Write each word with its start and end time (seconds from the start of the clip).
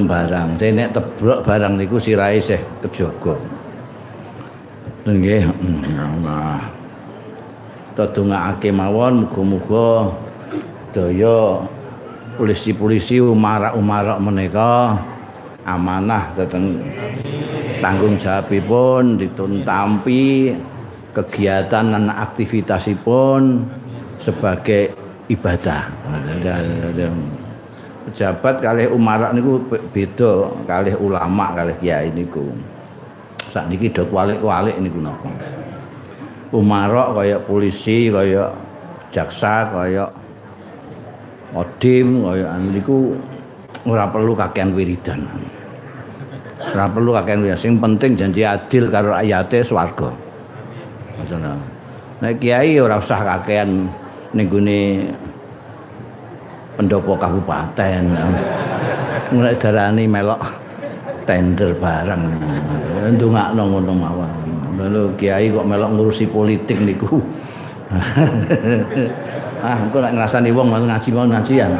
gelem 0.00 0.08
barang. 0.08 0.48
Dene 0.56 0.84
tebrok 0.88 1.44
barang 1.44 1.76
niku 1.76 2.00
sirahe 2.00 2.40
isih 2.40 2.60
kejaga. 2.80 3.36
Nggih. 5.04 5.44
Nah. 6.24 6.60
Tadungake 7.90 8.70
mawon 8.70 9.26
muga-muga 9.26 10.14
daya 10.94 11.58
polisi-polisi 12.38 13.18
umarak-umarak 13.18 14.18
menika 14.22 14.94
amanah 15.66 16.32
dateng 16.38 16.80
tanggung 17.82 18.14
jawabipun 18.16 19.18
dituntampi 19.20 20.54
kegiatan 21.12 21.84
dan 21.92 22.08
aktivitasipun 22.14 23.68
sebagai 24.22 24.94
ibadah. 25.26 25.90
Pejabat 28.10 28.58
kalih 28.58 28.90
umarak 28.90 29.30
niku 29.38 29.62
beda 29.94 30.50
kalih 30.66 30.98
ulama 30.98 31.54
kalih 31.54 31.78
kiai 31.78 32.10
niku. 32.10 32.42
Sakniki 33.54 33.94
do 33.94 34.02
kwalik-kwalik 34.10 34.74
niku 34.82 34.98
napa. 34.98 35.30
Umarak 36.50 37.14
kaya 37.14 37.38
polisi 37.38 38.10
kaya 38.10 38.50
jaksa 39.14 39.70
kaya 39.70 40.10
odim 41.54 42.26
kaya 42.26 42.58
niku 42.58 43.14
ora 43.86 44.10
perlu 44.10 44.34
kakean 44.34 44.74
wiridan. 44.74 45.30
Ora 46.74 46.90
perlu 46.90 47.14
kakean 47.14 47.46
wiridan. 47.46 47.62
Sing 47.62 47.78
penting 47.78 48.18
janji 48.18 48.42
adil 48.42 48.90
karo 48.90 49.14
ayate 49.14 49.62
swarga. 49.62 50.10
Maksudnya. 51.14 51.54
Nek 52.26 52.42
kiai 52.42 52.74
ora 52.82 52.98
usah 52.98 53.22
kakean 53.22 53.86
ning 54.34 54.50
pendopo 56.80 57.12
kabupaten. 57.20 58.08
Mulai 59.36 59.52
darani 59.60 60.08
melok 60.08 60.40
tender 61.28 61.76
barang 61.76 62.24
ndongakno 63.20 63.62
ngono 63.68 63.92
mawon. 63.92 64.32
Lalu 64.80 65.12
kiai 65.20 65.52
kok 65.52 65.68
melok 65.68 65.92
ngurusi 65.92 66.24
politik 66.24 66.80
niku. 66.80 67.20
Ah 69.60 69.76
engko 69.76 70.00
nek 70.00 70.16
ngrasani 70.16 70.56
wong 70.56 70.72
ngaji 70.72 71.12
mau 71.12 71.28
ngajian. 71.28 71.68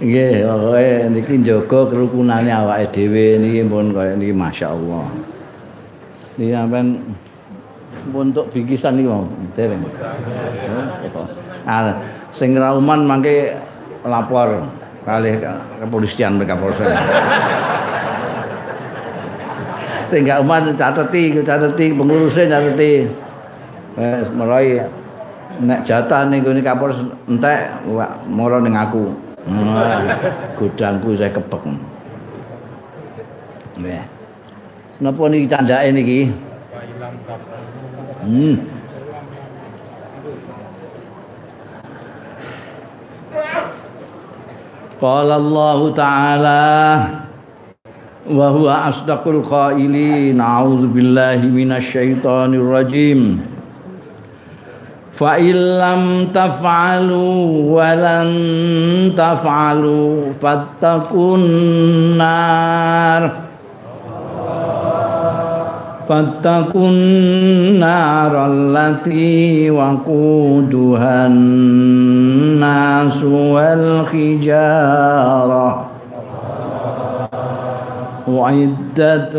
Nggih, 0.00 0.48
pokoke 0.48 0.88
niki 1.12 1.36
njaga 1.36 1.84
kerukunane 1.92 2.48
awake 2.48 2.88
dhewe. 2.96 3.36
Niki 3.44 3.60
pun 3.68 3.92
kaya 3.92 4.16
niki 4.16 4.32
masyaallah. 4.32 5.04
Niki 6.40 6.56
sampean 6.56 7.04
untuk 8.12 8.48
bingkisan 8.52 8.98
iki 8.98 9.08
mau 9.08 9.28
dereng. 9.54 9.84
Ah, 11.68 11.92
sing 12.32 12.56
rauman 12.56 13.04
mangke 13.04 13.52
lapor 14.04 14.64
kalih 15.04 15.40
kepolisian 15.80 16.36
mereka. 16.40 16.56
Sing 20.08 20.24
gak 20.24 20.40
umat 20.40 20.72
cateti, 20.72 21.36
cateti 21.44 21.92
pengurusnya 21.92 22.48
cateti. 22.48 23.08
Mulai 24.32 24.80
nek 25.58 25.82
jatah 25.84 26.24
ning 26.30 26.40
gone 26.40 26.62
kapolres 26.64 26.96
entek 27.28 27.84
moro 28.28 28.62
ning 28.62 28.72
aku. 28.78 29.12
Gudangku 30.56 31.16
saya 31.16 31.32
kepek. 31.32 31.62
Nggih. 33.78 34.02
Napa 34.98 35.22
niki 35.30 35.46
candake 35.46 35.94
niki? 35.94 36.20
Hmm. 36.26 37.57
Qala 44.98 45.38
Allah 45.38 45.80
Ta'ala 45.94 46.64
wa 48.28 48.52
huwa 48.52 48.92
asdaqul 48.92 49.40
qailin 49.40 50.36
a'udzu 50.36 50.92
billahi 50.92 51.48
minasy 51.48 51.88
syaithanir 51.96 52.60
rajim 52.60 53.40
fa 55.16 55.40
illam 55.40 56.28
taf'alu 56.28 57.72
wa 57.72 57.88
lan 57.96 58.28
taf'alu 59.16 60.36
fattaqun 60.36 61.40
nar 62.20 63.47
فاتقوا 66.09 66.89
النار 66.89 68.33
التي 68.51 69.71
وقودها 69.71 71.27
الناس 71.27 73.23
والحجارة 74.13 74.85
أعدت 78.29 79.35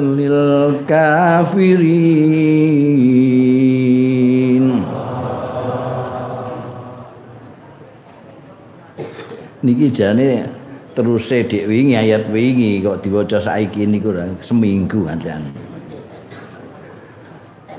للكافرين 3.84 4.66
niki 9.64 9.88
jane 9.96 10.44
teruse 10.92 11.48
dik 11.48 11.64
wingi 11.64 11.96
ayat 11.96 12.28
wingi 12.28 12.84
kok 12.84 13.00
diwaca 13.00 13.40
saiki 13.40 13.88
niku 13.88 14.12
seminggu 14.44 15.08
ancen 15.08 15.40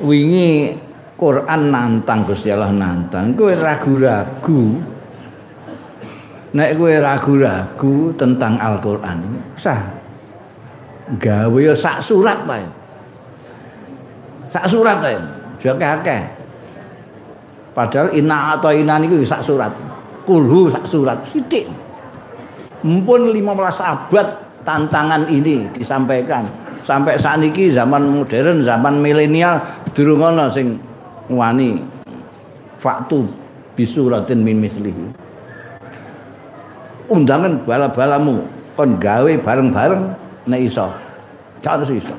wingi 0.01 0.75
Quran 1.21 1.69
nantang 1.69 2.25
Gusti 2.25 2.49
Allah 2.49 2.73
nantang. 2.73 3.37
Kowe 3.37 3.53
ragu-ragu. 3.53 4.81
Nek 6.57 6.71
kowe 6.81 6.95
ragu-ragu 6.97 8.11
tentang 8.17 8.57
Al-Qur'an 8.57 9.21
sah. 9.55 9.85
Gawe 11.21 11.59
ya 11.61 11.77
sak 11.77 12.01
surat 12.01 12.49
wae. 12.49 12.65
Sak 14.49 14.65
surat 14.65 14.99
wae. 15.05 15.21
Jake 15.61 15.85
akeh. 15.85 16.23
Padahal 17.77 18.11
inna 18.17 18.57
atau 18.57 18.73
inna 18.73 18.97
niku 18.97 19.21
sak 19.23 19.45
surat. 19.45 19.71
Kulhu 20.25 20.73
sak 20.73 20.89
surat. 20.89 21.21
Sithik. 21.29 21.69
Mumpun 22.81 23.29
15 23.29 23.45
abad 23.85 24.27
tantangan 24.65 25.29
ini 25.29 25.69
disampaikan 25.77 26.49
sampai 26.91 27.15
saat 27.15 27.39
ini 27.39 27.71
zaman 27.71 28.03
modern 28.11 28.67
zaman 28.67 28.99
milenial 28.99 29.63
durung 29.95 30.27
ana 30.27 30.51
sing 30.51 30.75
wani. 31.31 31.79
Faktu 32.83 33.31
bisuratin 33.79 34.43
min 34.43 34.59
mislihi. 34.59 35.07
Undangan 37.07 37.63
bala-balamu 37.63 38.43
kon 38.75 38.99
gawe 38.99 39.33
bareng-bareng 39.39 40.03
nek 40.51 40.61
iso. 40.67 40.91
Gak 41.63 41.79
harus 41.79 41.95
iso. 41.95 42.17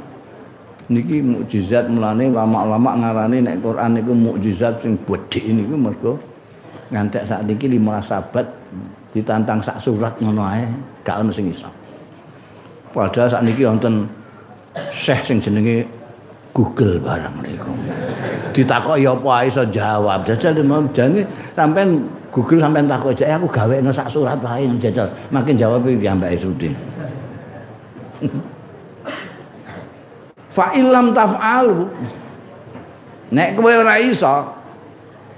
Niki 0.88 1.20
mukjizat 1.24 1.92
mulane 1.92 2.32
lama-lama 2.32 2.96
ngarani 3.04 3.44
nek 3.44 3.60
Quran 3.60 4.00
niku 4.00 4.12
mukjizat 4.16 4.80
sing 4.80 4.96
gedhe 5.04 5.52
niku 5.52 5.76
mergo 5.76 6.16
ngantek 6.92 7.24
saat 7.28 7.48
niki 7.48 7.68
15 7.72 8.08
sahabat 8.08 8.48
ditantang 9.16 9.60
sak 9.64 9.80
surat 9.80 10.12
ngono 10.20 10.44
ae 10.48 10.68
gak 11.04 11.20
ono 11.20 11.32
sing 11.32 11.52
iso. 11.52 11.68
Padahal 12.92 13.32
saat 13.32 13.44
niki 13.48 13.64
wonten 13.64 14.21
Syekh 14.92 15.28
sing 15.28 15.38
jenenge 15.44 15.84
Google 16.52 17.00
barang 17.00 17.44
niku. 17.44 17.72
Ditakoki 18.52 19.08
apa 19.08 19.30
ae 19.40 19.48
iso 19.48 19.64
jawab. 19.68 20.28
Jajal 20.28 20.60
jane 20.92 21.24
sampean 21.56 22.08
Google 22.32 22.60
sampean 22.60 22.88
takok 22.88 23.16
aja 23.16 23.36
aku 23.40 23.48
gawekno 23.48 23.92
sak 23.92 24.12
surat 24.12 24.40
wae 24.44 24.68
jajal. 24.80 25.08
Makin 25.32 25.56
jawab 25.56 25.88
iki 25.88 26.08
ambake 26.08 26.36
Sudi. 26.40 26.72
Fa 30.52 30.76
illam 30.76 31.16
taf'alu 31.16 31.88
Nek 33.32 33.56
kowe 33.56 33.72
ora 33.72 33.96
iso 33.96 34.52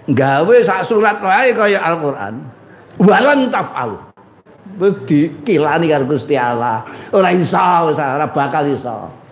gawe 0.09 0.55
sak 0.65 0.81
surat 0.81 1.21
wae 1.21 1.53
kaya 1.53 1.77
Al-Qur'an. 1.77 2.41
Walan 2.97 3.53
taf'alu. 3.53 3.97
Dikilani 5.05 5.85
karo 5.85 6.09
Gusti 6.09 6.33
Allah. 6.33 6.81
Ora 7.13 7.29
iso, 7.29 7.61
ora 7.93 8.25
bakal 8.25 8.65
iso. 8.73 9.22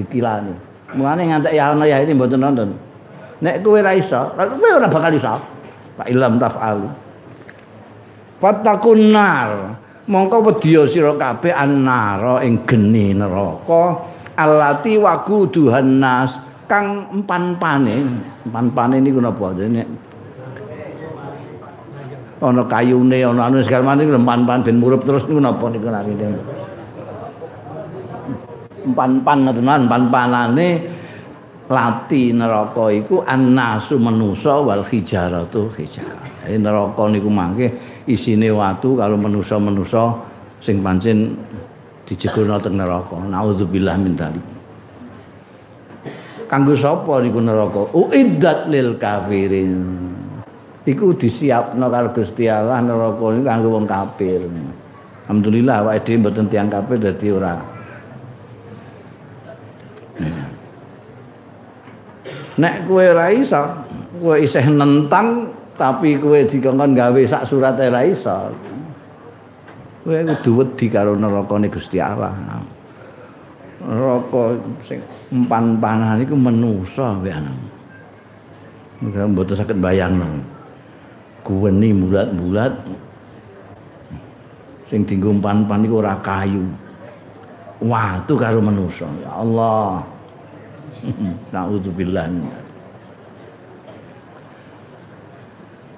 Dikilani. 0.00 0.54
Mulane 0.96 1.22
ngantek 1.28 1.52
ya 1.54 1.70
ana 1.70 1.84
ya 1.86 2.02
ini 2.02 2.16
mboten 2.16 2.40
nonton. 2.40 2.70
Nek 3.40 3.62
kowe 3.62 3.78
ora 3.78 3.92
iso, 3.94 4.32
kowe 4.34 4.70
ora 4.74 4.88
bakal 4.88 5.12
iso. 5.14 5.36
Pak 5.96 6.08
ilam 6.08 6.40
taf'al. 6.40 6.88
Fatakun 8.40 9.12
nar. 9.12 9.76
Mongko 10.10 10.42
wedya 10.42 10.88
sira 10.90 11.14
kabeh 11.14 11.54
annara 11.54 12.42
ing 12.42 12.66
geni 12.66 13.14
neraka. 13.14 14.10
Allati 14.34 14.98
waquduhan 14.98 16.02
nas 16.02 16.40
kang 16.66 17.06
empan-pane. 17.14 17.96
Empan-pane 18.48 18.98
niku 18.98 19.22
napa? 19.22 19.54
Nek 19.54 19.86
ana 22.40 22.64
kayune 22.64 23.20
ana 23.20 23.52
anu 23.52 23.60
segala 23.60 23.92
macam 23.92 24.16
empan-pan 24.16 24.64
ben 24.64 24.80
murup 24.80 25.04
terus 25.04 25.28
niku 25.28 25.44
napa 25.44 25.68
niku 25.68 25.86
empan-pan 25.86 26.49
ngoten 28.94 29.64
man 29.64 29.82
pan-panane 29.88 30.68
lati 31.70 32.34
neraka 32.34 32.90
iku 32.90 33.22
annasu 33.22 33.94
manusa 34.02 34.58
wal 34.58 34.82
hijaratu 34.82 35.70
hijarah. 35.78 36.42
Jadi 36.42 36.58
neraka 36.58 37.06
niku 37.06 37.30
mangke 37.30 37.70
isine 38.10 38.50
watu 38.50 38.98
kalau 38.98 39.14
manusa-manusa 39.14 40.18
sing 40.58 40.82
pancen 40.82 41.38
dijegurna 42.10 42.58
teng 42.58 42.74
neraka. 42.74 43.22
Nauzubillah 43.22 43.94
min 44.02 44.18
dzalik. 44.18 44.46
Kanggo 46.50 46.74
sapa 46.74 47.22
niku 47.22 47.38
neraka? 47.38 47.86
Uiddat 47.94 48.66
lil 48.66 48.98
kafirin. 48.98 49.78
Iku 50.82 51.14
disiapno 51.14 51.86
karo 51.86 52.10
Gusti 52.10 52.50
Allah 52.50 52.82
neraka 52.82 53.24
niku 53.30 53.46
kanggo 53.46 53.68
wong 53.78 53.86
kafir. 53.86 54.42
Alhamdulillah 55.30 55.86
awake 55.86 56.02
dhewe 56.02 56.26
mboten 56.26 56.50
tiyang 56.50 56.66
kafir 56.66 56.98
dadi 56.98 57.30
ora 57.30 57.54
Nek 62.58 62.90
kowe 62.90 63.04
ora 63.04 63.30
iso, 63.30 63.62
kowe 64.18 64.34
isih 64.34 64.66
nentang 64.66 65.46
tapi 65.78 66.18
kowe 66.18 66.36
dikongkon 66.42 66.98
gawe 66.98 67.20
sak 67.28 67.46
surat 67.46 67.78
ora 67.78 68.02
iso. 68.02 68.50
Kowe 70.02 70.16
kudu 70.16 70.50
wedi 70.64 70.86
karo 70.90 71.14
nerakane 71.14 71.70
Gusti 71.70 72.00
Allah. 72.00 72.32
Neraka 73.80 74.58
sing 74.84 75.00
empan-panan 75.30 76.20
iku 76.24 76.34
menusa 76.36 77.16
wae. 77.20 77.32
Muga 79.00 79.24
mboten 79.24 79.56
saged 79.56 79.80
bayangno. 79.80 80.28
Kuweni 81.40 81.88
bulat-bulat 81.96 82.76
sing 84.92 85.08
dienggo 85.08 85.32
empan-pan 85.32 85.86
iku 85.86 86.04
ora 86.04 86.18
kayu. 86.20 86.66
Watu 87.80 88.36
karo 88.36 88.60
menusa. 88.60 89.08
Ya 89.24 89.32
Allah. 89.32 90.04
Nauzubillah 91.52 92.28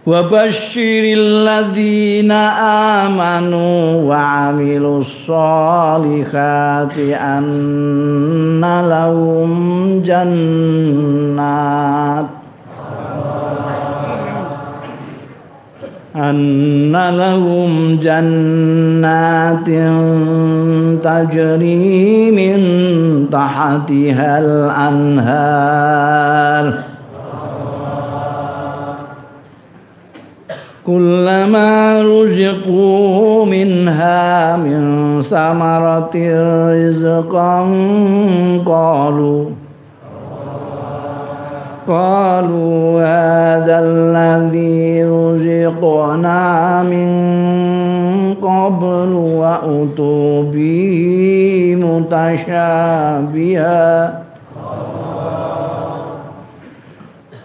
Wa 0.03 0.27
basyiril 0.27 1.47
ladzina 1.47 2.59
amanu 3.07 4.03
wa 4.11 4.51
amilus 4.51 5.07
solihati 5.23 7.15
anna 7.15 8.83
lahum 8.83 10.03
jannat 10.03 11.23
أن 16.23 16.93
لهم 17.17 17.99
جنات 18.03 19.67
تجري 21.05 22.31
من 22.31 22.61
تحتها 23.33 24.39
الأنهار. 24.39 26.13
كلما 30.87 32.03
رزقوا 32.03 33.47
منها 33.47 34.57
من 34.57 35.23
ثمرة 35.23 36.11
رزقا 36.73 37.61
قالوا 38.67 39.51
قالوا 41.89 43.01
هذا 43.01 43.79
الذي 43.85 45.05
رزقنا 45.05 46.83
من 46.83 47.09
قبل 48.43 49.13
وأتوا 49.13 50.43
به 50.43 51.77
متشابها. 51.83 53.73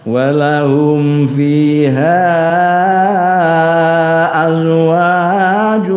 ولهم 0.06 1.26
فيها 1.26 2.18
أزواج 4.48 5.90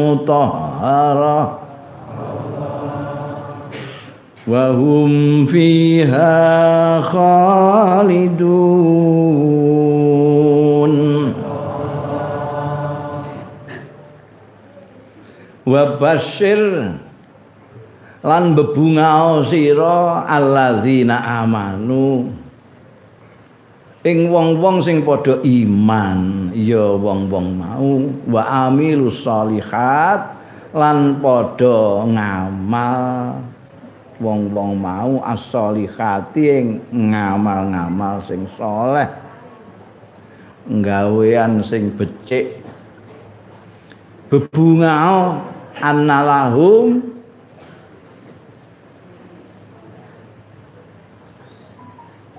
مطهرة. 0.00 1.59
وهم 4.49 5.45
فيها 5.45 6.33
خالدون 7.01 8.53
وبشر 15.65 16.61
lan 18.25 18.57
bebungao 18.57 19.45
sira 19.45 20.25
alladzina 20.25 21.45
amanu 21.45 22.25
ing 24.01 24.33
wong-wong 24.33 24.81
sing 24.81 25.05
padha 25.05 25.37
iman 25.45 26.49
ya 26.57 26.97
wong-wong 26.97 27.53
mau 27.53 28.01
wa 28.25 28.41
amilus 28.65 29.21
solihat 29.21 30.41
lan 30.73 31.21
padha 31.21 32.01
ngamal 32.09 33.45
wong-wong 34.20 34.76
mau 34.76 35.24
as-solihati 35.24 36.76
ngamal-ngamal 36.92 38.20
sing 38.28 38.44
soleh. 38.54 39.08
Nggawean 40.68 41.64
sing 41.64 41.96
becik. 41.96 42.60
Bebungao 44.28 45.40
annalahum. 45.80 47.00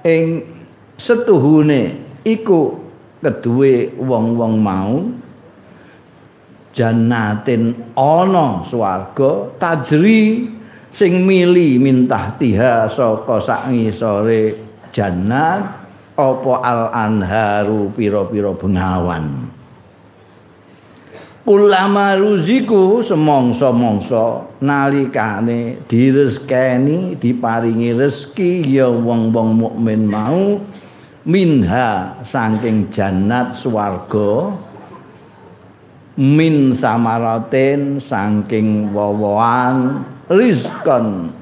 Ing 0.02 0.46
setuhune 0.98 1.98
iku 2.26 2.78
keduwe 3.22 3.94
wong-wong 4.02 4.54
mau 4.58 5.06
jannatin 6.74 7.76
ana 7.94 8.66
swarga 8.66 9.52
tajri 9.62 10.50
sing 10.92 11.24
mili 11.24 11.80
mintah 11.80 12.36
tiha 12.36 12.88
saka 12.92 13.40
sak 13.40 13.62
ngisore 13.72 14.60
jannat 14.92 15.82
apa 16.20 16.54
al 16.62 16.82
anharu 16.92 17.90
pira-pira 17.96 18.52
bengawan? 18.54 19.50
Ulama 21.42 22.14
ruziku 22.22 23.02
semongso-mongso 23.02 24.62
nalikane 24.62 25.82
direzekeni 25.90 27.18
diparingi 27.18 27.98
rezeki 27.98 28.62
ya 28.70 28.86
wong-wong 28.86 29.58
mukmin 29.58 30.06
mau 30.06 30.62
minha 31.26 32.14
saking 32.30 32.94
jannat 32.94 33.58
swarga 33.58 34.54
min 36.14 36.78
samaratin 36.78 37.98
saking 37.98 38.94
wowoan 38.94 40.06
rizkon 40.32 41.36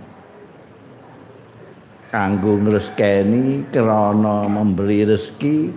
kanggo 2.09 2.57
ngreskeni 2.57 3.69
krana 3.69 4.49
memberi 4.49 5.05
rezeki 5.05 5.69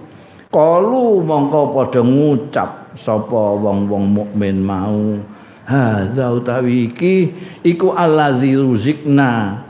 kalu 0.49 1.21
mongko 1.21 1.77
padha 1.77 2.01
ngucap 2.01 2.97
sapa 2.97 3.57
wong-wong 3.57 4.05
mukmin 4.13 4.61
mau. 4.61 5.21
Hadza 5.63 6.35
utawi 6.35 6.91
iki 6.91 7.33
iku 7.63 7.95
allazi 7.95 8.59
ruzikna. 8.59 9.63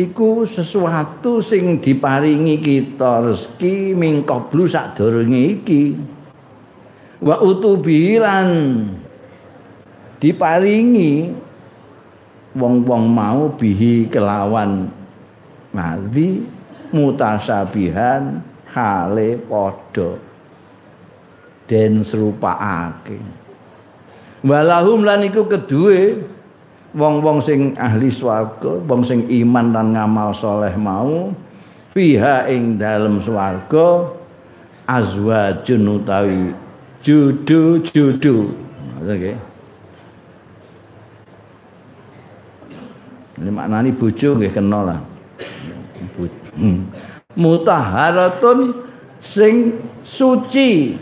Iku 0.00 0.48
sesuatu 0.48 1.44
sing 1.44 1.76
diparingi 1.76 2.56
kita 2.56 3.20
rezeki 3.20 3.92
mingkoblu 3.92 4.64
sadurunge 4.64 5.60
iki. 5.60 5.94
Wa 7.20 7.36
utubilan 7.36 8.48
diparingi 10.16 11.36
wong-wong 12.54 13.04
mau 13.10 13.50
bihi 13.54 14.08
kelawan. 14.10 14.90
Madhi 15.70 16.42
mutasabihan 16.90 18.42
hale 18.70 19.38
padha 19.46 20.18
den 21.70 22.02
serupakake. 22.02 23.22
Walahum 24.42 25.06
lan 25.06 25.22
iku 25.22 25.46
kedue 25.46 26.26
wong-wong 26.96 27.38
sing 27.38 27.76
ahli 27.78 28.10
swarga 28.10 28.82
wong 28.82 29.06
sing 29.06 29.30
iman 29.30 29.70
dan 29.70 29.94
ngamal 29.94 30.34
soleh 30.34 30.74
mau 30.74 31.30
fiha 31.94 32.50
ing 32.50 32.82
dalem 32.82 33.22
swarga 33.22 34.10
azwajun 34.90 36.02
utawi 36.02 36.50
judu-judu. 37.06 38.50
Okay. 39.06 39.49
Ini 43.40 43.50
maknani 43.50 43.90
bojo 43.96 44.36
nggih 44.36 44.52
kena 44.52 44.80
lah. 44.84 45.00
Hmm. 46.60 46.92
Mutaharatun 47.34 48.74
sing 49.24 49.80
suci 50.04 50.96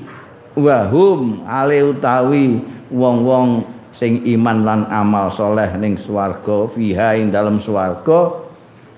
wahum 0.54 1.42
ale 1.46 1.82
utawi 1.86 2.62
wong-wong 2.90 3.66
sing 3.94 4.22
iman 4.38 4.58
lan 4.62 4.80
amal 4.90 5.30
soleh 5.30 5.70
ning 5.78 5.98
swarga 5.98 6.70
fiha 6.70 7.18
ing 7.18 7.34
dalam 7.34 7.58
swarga 7.58 8.46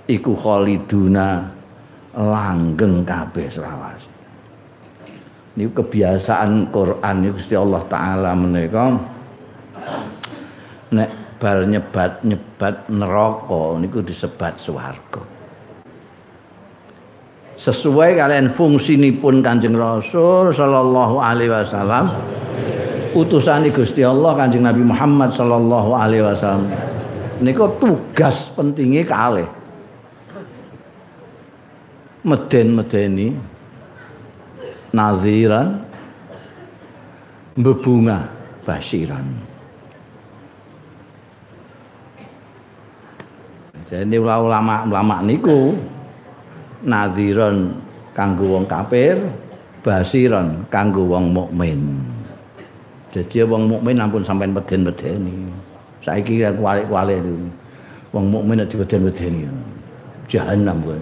iku 0.04 0.37
khaliduna 0.37 1.49
langgeng 2.16 3.06
kabeh 3.06 3.49
selawase 3.49 4.11
niku 5.56 5.80
kebiasaan 5.85 6.68
Quran 6.68 7.16
niku 7.25 7.37
Gusti 7.38 7.54
Allah 7.56 7.82
taala 7.88 8.32
menika 8.37 8.99
bal 11.40 11.64
nyebat 11.64 12.20
nyebat 12.20 12.87
neraka 12.92 13.80
niku 13.80 14.04
disebat 14.04 14.61
swarga. 14.61 15.25
Sesuai 17.56 18.16
kalian 18.16 18.52
fungsinipun 18.52 19.40
Kanjeng 19.40 19.76
Rasul 19.76 20.52
sallallahu 20.52 21.16
alaihi 21.20 21.52
wasallam 21.52 22.12
utusan 23.16 23.68
Gusti 23.73 24.04
Allah 24.04 24.37
Kanjeng 24.37 24.64
Nabi 24.64 24.85
Muhammad 24.85 25.32
sallallahu 25.32 25.90
alaihi 25.97 26.25
wasallam. 26.25 26.68
Niku 27.40 27.73
tugas 27.80 28.52
pentingnya 28.52 29.04
kalih. 29.09 29.49
Meden-medeni 32.20 33.32
naziran 34.92 35.80
bebunga 37.56 38.28
basiran 38.61 39.50
jadi 43.90 44.23
ulama-ulama 44.23 45.18
niku 45.26 45.75
nadhiron 46.87 47.75
kanggo 48.14 48.54
wong 48.54 48.64
kafir, 48.70 49.18
basiron 49.82 50.62
kanggo 50.70 51.11
wong 51.11 51.35
mukmin. 51.35 51.99
Jadi 53.11 53.42
wong 53.42 53.66
mukmin 53.66 53.99
ampun 53.99 54.23
sampean 54.23 54.54
meden-medeni. 54.54 55.50
Saiki 56.06 56.38
kualik-kualik 56.38 57.18
itu. 57.18 57.35
Wong 58.14 58.30
mukmin 58.30 58.62
nek 58.62 58.70
dibeden-bedeni. 58.70 59.50
Jahanam 60.30 60.78
kowe. 60.87 60.94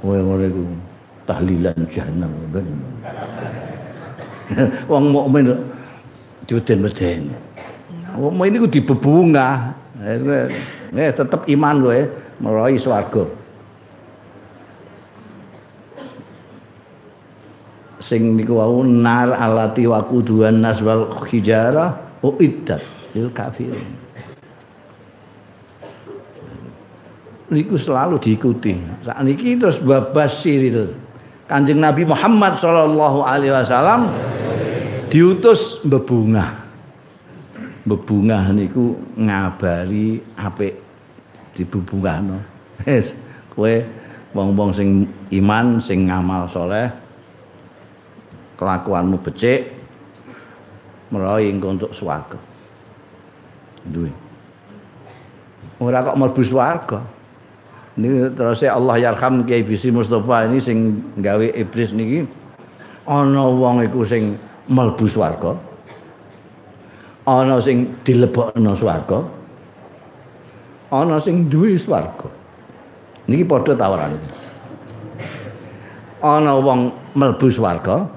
Kowe 0.00 0.16
ngono 0.16 0.44
iku 0.48 0.64
tahlilan 1.28 1.76
jahanam 1.92 2.32
ben. 2.48 2.66
wong 4.90 5.12
mukmin 5.12 5.52
dibeden-bedeni. 6.48 7.36
Wong 8.16 8.32
mukmin 8.32 8.56
iku 8.56 8.66
dibebungah. 8.72 9.76
Eh, 10.92 11.12
tetep 11.12 11.44
iman 11.48 11.76
kowe 11.84 12.00
merohi 12.40 12.80
swarga. 12.80 13.38
sing 18.08 18.40
niku 18.40 18.56
wau 18.56 18.80
nar 18.80 19.36
alati 19.36 19.84
wa 19.84 20.00
quduan 20.00 20.64
nas 20.64 20.80
wal 20.80 21.12
hijara 21.28 21.92
uiddat 22.24 22.80
lil 23.12 23.28
kafirin. 23.28 23.84
Niku 27.52 27.76
selalu 27.76 28.16
diikuti. 28.16 28.76
Saat 29.04 29.24
niki 29.24 29.60
terus 29.60 29.80
babasir 29.80 30.60
itu 30.72 30.84
kanjeng 31.48 31.80
Nabi 31.80 32.04
Muhammad 32.04 32.60
Shallallahu 32.60 33.24
Alaihi 33.24 33.52
Wasallam 33.52 34.12
diutus 35.08 35.80
bebungah 35.80 36.67
bebungah 37.88 38.52
niku 38.52 38.94
ngabari 39.16 40.20
apik 40.36 40.76
dibebungahno 41.56 42.38
wis 42.84 43.16
kowe 43.56 43.74
wong-wong 44.36 44.70
sing 44.76 45.08
iman 45.32 45.80
sing 45.80 46.06
ngamal 46.06 46.44
soleh 46.46 46.92
kelakuanmu 48.60 49.16
becik 49.24 49.78
meroy 51.08 51.48
engko 51.48 51.72
untuk 51.72 51.92
swarga. 51.96 52.36
Duwe. 53.88 54.12
Ora 55.80 56.04
kok 56.04 56.18
mlebu 56.18 56.42
swarga. 56.44 57.00
Ini 57.98 58.30
terus 58.36 58.62
Allah 58.62 58.94
yarham 59.00 59.42
Kiai 59.42 59.66
Bisi 59.66 59.90
Mustafa 59.90 60.46
ini 60.46 60.62
sing 60.62 61.02
gawe 61.18 61.42
iblis 61.50 61.90
niki 61.90 62.22
ana 63.08 63.42
wong 63.48 63.82
iku 63.82 64.06
sing 64.06 64.38
mlebu 64.70 65.08
swarga 65.10 65.58
ana 67.28 67.60
sing 67.60 67.92
dilebokno 68.08 68.72
swarga 68.72 69.20
ana 70.88 71.20
sing 71.20 71.52
duwe 71.52 71.76
swarga. 71.76 72.24
Niki 73.28 73.44
padha 73.44 73.76
tawaran. 73.76 74.16
Ana 76.24 76.56
wong 76.56 76.88
mlebu 77.12 77.52
swarga 77.52 78.08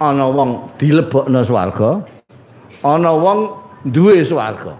ana 0.00 0.24
wong 0.32 0.72
dilebokno 0.80 1.44
swarga 1.44 2.00
ana 2.80 3.12
wong 3.12 3.52
duwe 3.92 4.24
swarga. 4.24 4.72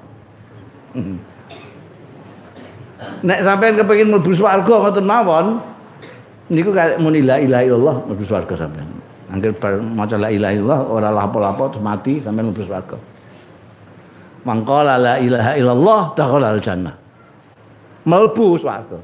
Nek 3.21 3.39
sampean 3.45 3.77
kepengin 3.77 4.09
mlebu 4.09 4.33
swarga 4.33 4.89
ngoten 4.89 5.05
mawon 5.05 5.61
niku 6.49 6.73
muni 6.97 7.21
la 7.21 7.37
ilaha 7.37 7.63
illallah 7.69 7.97
mlebu 8.09 8.25
swarga 8.25 8.57
sampean 8.57 8.89
angger 9.29 9.53
maca 9.93 10.17
la 10.17 10.33
ilaha 10.33 10.53
illallah 10.57 10.81
ora 10.89 11.09
lapo-lapo 11.13 11.77
mati 11.85 12.25
sampean 12.25 12.49
mlebu 12.49 12.65
swarga 12.65 12.97
mangkala 14.47 14.95
la 14.99 15.15
ilaha 15.19 15.53
illallah 15.59 16.01
dakhala 16.15 16.55
al 16.55 16.61
jannah 16.63 17.09
mlebu 18.09 18.57
swarga. 18.57 18.99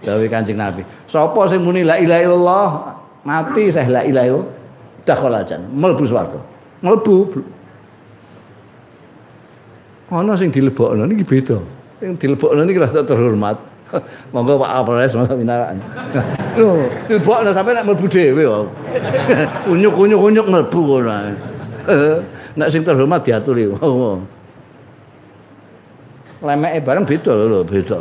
Dawuh 0.00 0.28
Kanjeng 0.32 0.60
Nabi. 0.60 0.84
Sapa 1.08 1.48
sing 1.48 1.64
muni 1.64 1.84
la 1.84 1.96
ilaha 1.96 2.20
illallah 2.24 2.68
mati 3.24 3.72
saya 3.72 3.88
la 3.88 4.02
ilaha 4.04 4.26
illallah 4.28 4.48
dakhala 5.08 5.40
jan 5.44 5.64
mlebu 5.72 6.04
swarga. 6.04 6.40
Mlebu 6.84 7.16
ana 10.12 10.32
sing 10.36 10.52
dilebokno 10.52 11.08
niki 11.08 11.24
beda. 11.24 11.58
Sing 12.00 12.16
dilebokno 12.20 12.64
niki 12.64 12.80
rada 12.80 13.00
terhormat. 13.04 13.56
Monggo 14.32 14.54
Pak 14.62 14.70
Kapolres 14.70 15.18
monggo 15.18 15.34
minaran 15.34 15.82
lho 16.58 16.86
dilebokno 17.10 17.50
sampe 17.50 17.74
nek 17.74 17.84
mlebu 17.88 18.06
dhewe 18.06 18.42
kok. 18.46 18.68
Unyuk-unyuk-unyuk 19.72 20.46
mlebu 20.48 20.80
ngono 20.80 21.12
nek 22.56 22.68
sing 22.72 22.84
terhormat 22.84 23.20
diaturi 23.24 23.68
lemeke 26.40 26.78
bareng 26.84 27.04
beda 27.04 27.32
lho 27.36 27.60
beda 27.64 27.96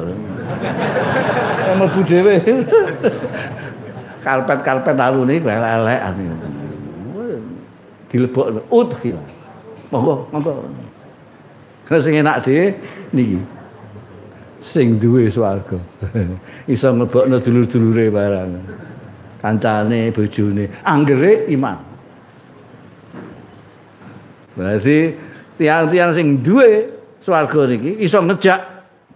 mlebu 1.77 1.99
dhewe 2.07 2.35
karpet-karpet 4.23 4.97
alune 4.99 5.39
elek-elekan 5.39 6.15
dilebokno 8.09 8.61
udkhil. 8.73 9.17
Monggo, 9.93 10.27
monggo. 10.33 10.65
Sing 12.01 12.17
enak 12.17 12.41
dhewe 12.45 12.73
niki. 13.13 13.39
Sing 14.61 14.99
duwe 14.99 15.29
swarga. 15.29 15.77
Iso 16.73 16.93
mlebokno 16.93 17.37
dulur-dulure 17.37 18.09
barang. 18.09 18.51
Kancane, 19.39 20.11
bojone, 20.11 20.67
anggere 20.83 21.47
iman. 21.53 21.79
Berarti 24.57 25.15
tiang-tiang 25.55 26.11
sing 26.11 26.43
duwe 26.43 26.98
swarga 27.19 27.67
niki 27.67 27.99
iso 28.03 28.19
ngejak 28.23 28.59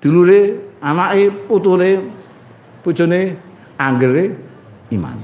dulure, 0.03 0.59
anake, 0.83 1.31
putune, 1.47 2.11
bojone 2.83 3.35
anggere 3.79 4.35
iman. 4.91 5.17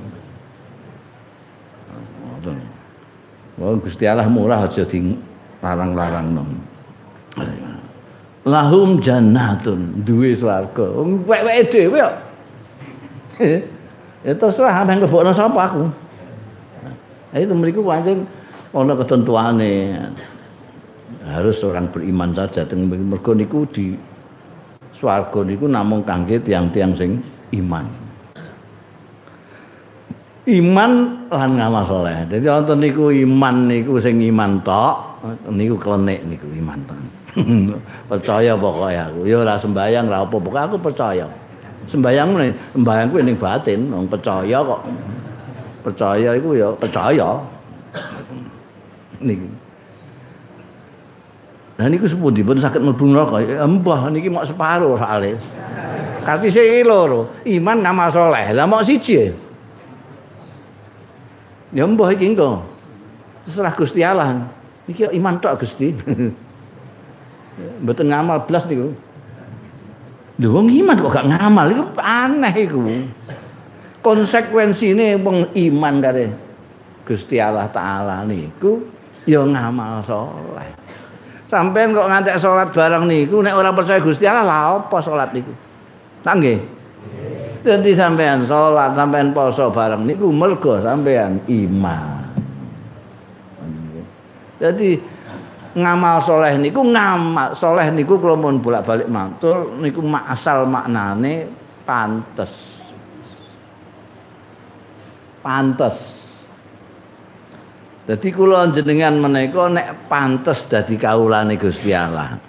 Wong 3.60 3.84
Gusti 3.84 4.08
Allah 4.08 4.24
murah 4.32 4.64
aja 4.64 4.88
di 4.88 5.20
larang-larang 5.60 6.32
nom. 6.32 6.50
Lahum 8.48 9.04
jannatun 9.04 10.00
duwe 10.08 10.32
swarga. 10.32 10.96
Wong 10.96 11.28
wek-weke 11.28 11.64
dhewe 11.68 12.00
kok. 12.00 12.16
Ya 14.20 14.36
terserah 14.36 14.84
nang 14.84 15.00
lebokno 15.00 15.32
sapa 15.32 15.72
aku. 15.72 15.88
Nah, 17.32 17.40
itu 17.40 17.56
mriku 17.56 17.80
pancen 17.80 18.28
ana 18.76 18.92
ketentuane. 18.92 19.96
Harus 21.30 21.62
orang 21.62 21.94
beriman 21.94 22.34
saja 22.34 22.66
teng 22.66 22.90
mergo 22.90 23.32
niku 23.38 23.64
di 23.70 23.94
swarga 24.98 25.46
niku 25.46 25.70
namung 25.70 26.04
kangge 26.04 26.42
tiang-tiang 26.44 26.92
sing 26.98 27.22
iman. 27.56 28.10
iman 30.50 30.92
lan 31.30 31.52
ngamal 31.62 31.84
saleh. 31.86 32.26
Dadi 32.26 32.48
wonten 32.50 32.78
niku 32.82 33.14
iman 33.14 33.56
niku 33.70 34.02
sing 34.02 34.18
iman 34.18 34.58
tok, 34.66 35.22
niku 35.54 35.78
klenik 35.78 36.26
niku 36.26 36.48
iman 36.58 36.80
tok. 36.90 37.00
percaya 38.10 38.58
pokoke 38.58 38.98
aku. 38.98 39.20
Ya 39.30 39.46
ora 39.46 39.56
sembayang 39.56 40.10
ora 40.10 40.26
apa 40.26 40.36
pokoke 40.36 40.60
aku 40.60 40.76
percaya. 40.82 41.28
Sembayang 41.90 42.38
nih, 42.38 42.52
sembayang 42.78 43.08
kuwi 43.10 43.22
ning 43.26 43.38
batin, 43.38 43.90
wong 43.90 44.06
percaya 44.10 44.58
kok. 44.62 44.82
Percaya 45.86 46.30
iku 46.38 46.50
ya 46.58 46.70
percaya. 46.74 47.30
Niku. 49.22 49.48
Nah 51.80 51.88
niku 51.88 52.12
sepundi 52.12 52.44
pun 52.44 52.60
sakit 52.60 52.84
mlebu 52.84 53.08
neraka. 53.08 53.40
Mbah 53.64 54.12
niki 54.12 54.28
mok 54.28 54.44
separo 54.44 55.00
soalé. 55.00 55.40
Kasih 56.28 56.84
loro, 56.84 57.32
iman 57.48 57.80
ngamal 57.80 58.12
saleh. 58.12 58.52
Lah 58.52 58.68
mok 58.68 58.84
siji. 58.84 59.32
Ya 61.72 61.88
mbah 61.88 62.12
iki 62.12 62.36
engko. 62.36 62.68
Terserah 63.48 63.72
Gusti 63.80 64.04
Allah. 64.04 64.52
Iki 64.92 65.16
iman 65.16 65.40
tok 65.40 65.64
Gusti. 65.64 65.96
Mboten 67.82 68.12
ngamal 68.12 68.44
blas 68.44 68.68
niku. 68.68 68.92
Lho 70.40 70.48
wong 70.52 70.68
iman 70.84 71.00
kok 71.00 71.16
gak 71.16 71.32
ngamal 71.32 71.68
iku 71.72 71.84
aneh 72.04 72.54
iku. 72.60 72.80
Konsekuensine 74.04 75.16
wong 75.16 75.56
iman 75.56 75.96
kare 76.04 76.28
Gusti 77.08 77.40
Allah 77.40 77.72
taala 77.72 78.28
niku 78.28 78.84
ya 79.24 79.48
ngamal 79.48 80.04
saleh. 80.04 80.79
Sampeyan 81.50 81.98
kok 81.98 82.06
ngantek 82.06 82.38
salat 82.38 82.70
bareng 82.70 83.10
niku 83.10 83.42
nek 83.42 83.58
ora 83.58 83.74
percaya 83.74 83.98
Gusti 83.98 84.30
Allah 84.30 84.46
lah 84.46 84.62
apa 84.86 84.98
salat 85.02 85.34
niku? 85.34 85.50
Tak 86.22 86.38
nggih. 86.38 86.60
Dadi 87.66 87.92
sampean 87.98 88.46
salat, 88.46 88.94
sampean 88.94 89.34
poso 89.34 89.74
bareng 89.74 90.06
niku 90.06 90.30
mergo 90.30 90.78
sampean 90.78 91.42
iman. 91.50 92.22
Jadi 94.62 95.00
ngamal 95.74 96.18
soleh 96.20 96.58
niku 96.58 96.82
ngamal 96.82 97.56
soleh 97.56 97.88
niku 97.94 98.18
kalau 98.18 98.36
mau 98.36 98.52
bolak 98.58 98.84
balik 98.84 99.08
mantul 99.08 99.78
niku 99.80 100.02
asal 100.28 100.66
maknane 100.66 101.46
pantes 101.86 102.52
pantes 105.46 106.19
jadi 108.10 108.28
kula 108.34 108.74
jenengan 108.74 109.22
menika 109.22 109.70
nek 109.70 110.10
pantes 110.10 110.66
dadi 110.66 110.98
kawulane 110.98 111.54
Gusti 111.62 111.94
Allah 111.94 112.42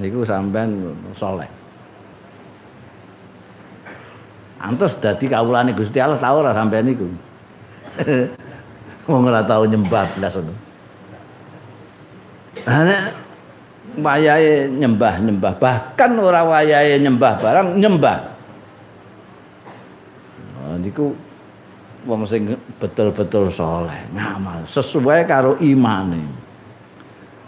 niku 0.00 0.24
sampean 0.24 0.88
soleh. 1.12 1.48
Pantes 4.56 4.96
dadi 4.96 5.28
kawulane 5.28 5.76
Gusti 5.76 6.00
Allah 6.00 6.16
tau 6.16 6.40
ora 6.40 6.56
sampean 6.56 6.88
niku? 6.88 7.04
Wong 9.10 9.22
ora 9.28 9.44
tau 9.44 9.68
nyembah 9.68 10.06
blas 10.16 10.32
ngono. 10.32 10.54
Ana 12.62 13.10
wayahe 13.98 14.70
nyembah-nyembah, 14.70 15.52
bahkan 15.58 16.14
ora 16.16 16.46
wayahe 16.46 16.96
nyembah 17.02 17.32
barang 17.42 17.68
nyembah. 17.76 18.18
Nah, 20.56 20.78
niku 20.78 21.12
wong 22.02 22.26
sing 22.26 22.58
betul-betul 22.82 23.50
soleh, 23.50 24.06
ngamal 24.10 24.66
sesuai 24.66 25.26
karo 25.26 25.58
imane. 25.62 26.22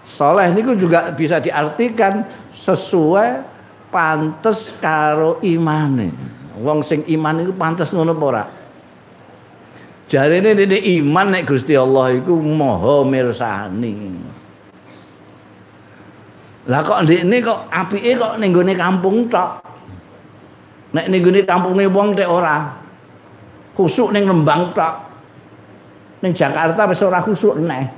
Soleh 0.05 0.53
niku 0.53 0.77
juga 0.79 1.11
bisa 1.17 1.41
diartikan 1.41 2.23
sesuai 2.55 3.43
pantes 3.91 4.71
karo 4.79 5.43
imane. 5.43 6.13
Wong 6.61 6.87
sing 6.87 7.03
iman 7.11 7.43
iku 7.43 7.53
pantes 7.57 7.91
ngono 7.91 8.15
apa 8.15 8.25
ora? 8.25 8.45
Ini 10.15 10.55
iman 11.03 11.27
nek 11.35 11.49
Gusti 11.49 11.75
Allah 11.75 12.15
iku 12.15 12.39
maha 12.39 13.03
mirsani. 13.03 14.15
Lah 16.71 16.81
kok 16.87 17.03
ndekne 17.03 17.43
kok 17.43 17.61
apike 17.73 18.15
kok 18.15 18.39
ning 18.39 18.55
kampung 18.79 19.27
tok. 19.27 19.65
Nek 20.95 21.11
gone 21.11 21.41
kampunge 21.43 21.91
wong 21.91 22.15
tek 22.15 22.31
ora. 22.31 22.84
Khusuk 23.75 24.15
ning 24.15 24.31
Lembang 24.31 24.71
tok. 24.75 24.95
Ning 26.23 26.33
Jakarta 26.33 26.87
wis 26.87 27.03
ora 27.03 27.21
khusuk 27.21 27.59
neh. 27.59 27.91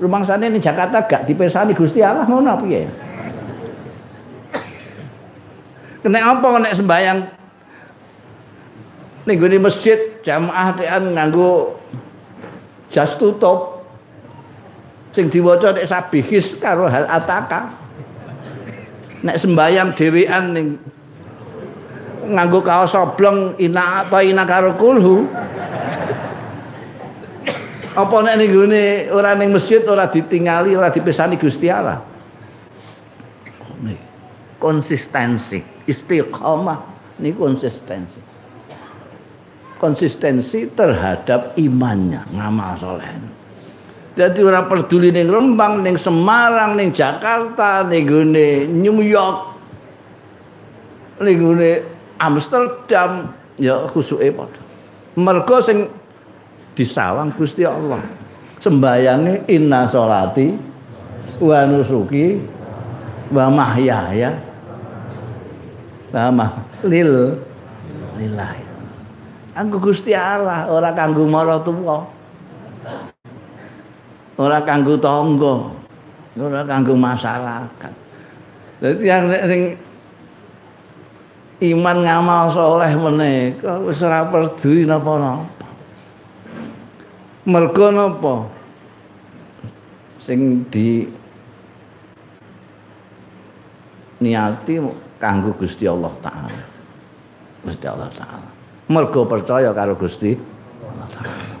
Rumangsane 0.00 0.50
ning 0.50 0.58
Jakarta 0.58 1.04
gak 1.04 1.28
dipersani 1.28 1.76
Gusti 1.76 2.02
Allah 2.02 2.26
ngono 2.26 2.58
piye? 2.64 2.88
Nek 6.04 6.24
apa 6.24 6.48
nek 6.60 6.76
sembayang 6.76 7.18
ning 9.24 9.36
gone 9.40 9.56
masjid 9.56 10.20
jamaah 10.20 10.76
tekan 10.76 11.16
nganggo 11.16 11.80
jas 12.92 13.16
tutup 13.16 13.88
sing 15.16 15.32
diwaca 15.32 15.72
nek 15.72 15.88
sabihis 15.88 16.60
karo 16.60 16.84
hal 16.92 17.08
ataka 17.08 17.72
nek 19.24 19.40
sembayang 19.40 19.96
dhewean 19.96 20.44
ning 20.52 20.66
nganggo 22.30 22.64
kaos 22.64 22.96
oblong 22.96 23.58
ina 23.60 24.08
ina 24.22 24.44
karo 24.48 24.76
kulhu. 24.78 25.28
Apa 27.94 28.16
nek 28.26 28.34
ning 28.42 28.50
gone 28.50 28.84
ora 29.14 29.38
ning 29.38 29.54
masjid 29.54 29.86
ora 29.86 30.10
ditingali 30.10 30.74
ora 30.74 30.90
dipisani 30.90 31.38
Gusti 31.38 31.70
Allah? 31.70 32.02
Konsistensi 34.58 35.62
istiqamah 35.86 36.78
ini 37.20 37.30
konsistensi. 37.36 38.20
Konsistensi 39.78 40.72
terhadap 40.72 41.54
imannya 41.60 42.24
ngamal 42.32 42.72
soleh. 42.80 43.12
Jadi 44.14 44.40
ora 44.46 44.62
peduli 44.64 45.10
ning 45.10 45.26
Rembang, 45.26 45.82
ning 45.82 45.98
Semarang, 45.98 46.78
ning 46.78 46.94
Jakarta, 46.94 47.82
ning 47.82 48.06
New 48.70 49.02
York, 49.02 49.38
ning 51.18 51.38
Amsterdam, 52.18 53.32
ya 53.58 53.86
khusuke 53.90 54.30
padha. 54.34 54.60
Mergo 55.14 55.58
sing 55.62 55.86
disawang 56.74 57.34
Gusti 57.34 57.62
Allah. 57.62 58.02
Sembayange 58.58 59.44
inna 59.50 59.84
sholati 59.86 60.56
wa 61.38 61.58
nusuki 61.68 62.40
wa 63.28 63.52
mahyaya 63.52 64.34
wa 66.14 66.48
lil 66.86 67.38
lillahi. 68.16 68.64
Anggo 69.54 69.78
Gusti 69.78 70.16
Allah 70.16 70.66
ora 70.66 70.90
kanggo 70.96 71.28
maratuwa. 71.28 72.14
ora 74.38 74.58
kanggo 74.66 74.98
tangga 74.98 75.70
ora 76.34 76.60
kanggo 76.66 76.94
masyarakat 76.98 77.92
dadi 78.82 79.02
yang 79.06 79.30
sing 79.46 79.78
iman 81.72 81.96
ngamal 82.04 82.52
soleh 82.52 82.92
menika 82.98 83.80
wis 83.80 84.02
ora 84.04 84.26
peduli 84.28 84.84
napa-napa. 84.84 85.68
Mergo 87.48 87.86
napa? 87.88 88.34
Sing 90.20 90.64
di 90.68 91.04
niati 94.20 94.80
kanggo 95.20 95.52
Gusti 95.56 95.84
Allah 95.84 96.12
taala. 96.20 96.64
Gusti 97.64 97.86
Allah 97.88 98.10
taala. 98.12 98.48
Mergo 98.88 99.24
percaya 99.24 99.72
karo 99.72 99.96
Gusti 99.96 100.36
Allah 100.84 101.08
taala. 101.12 101.52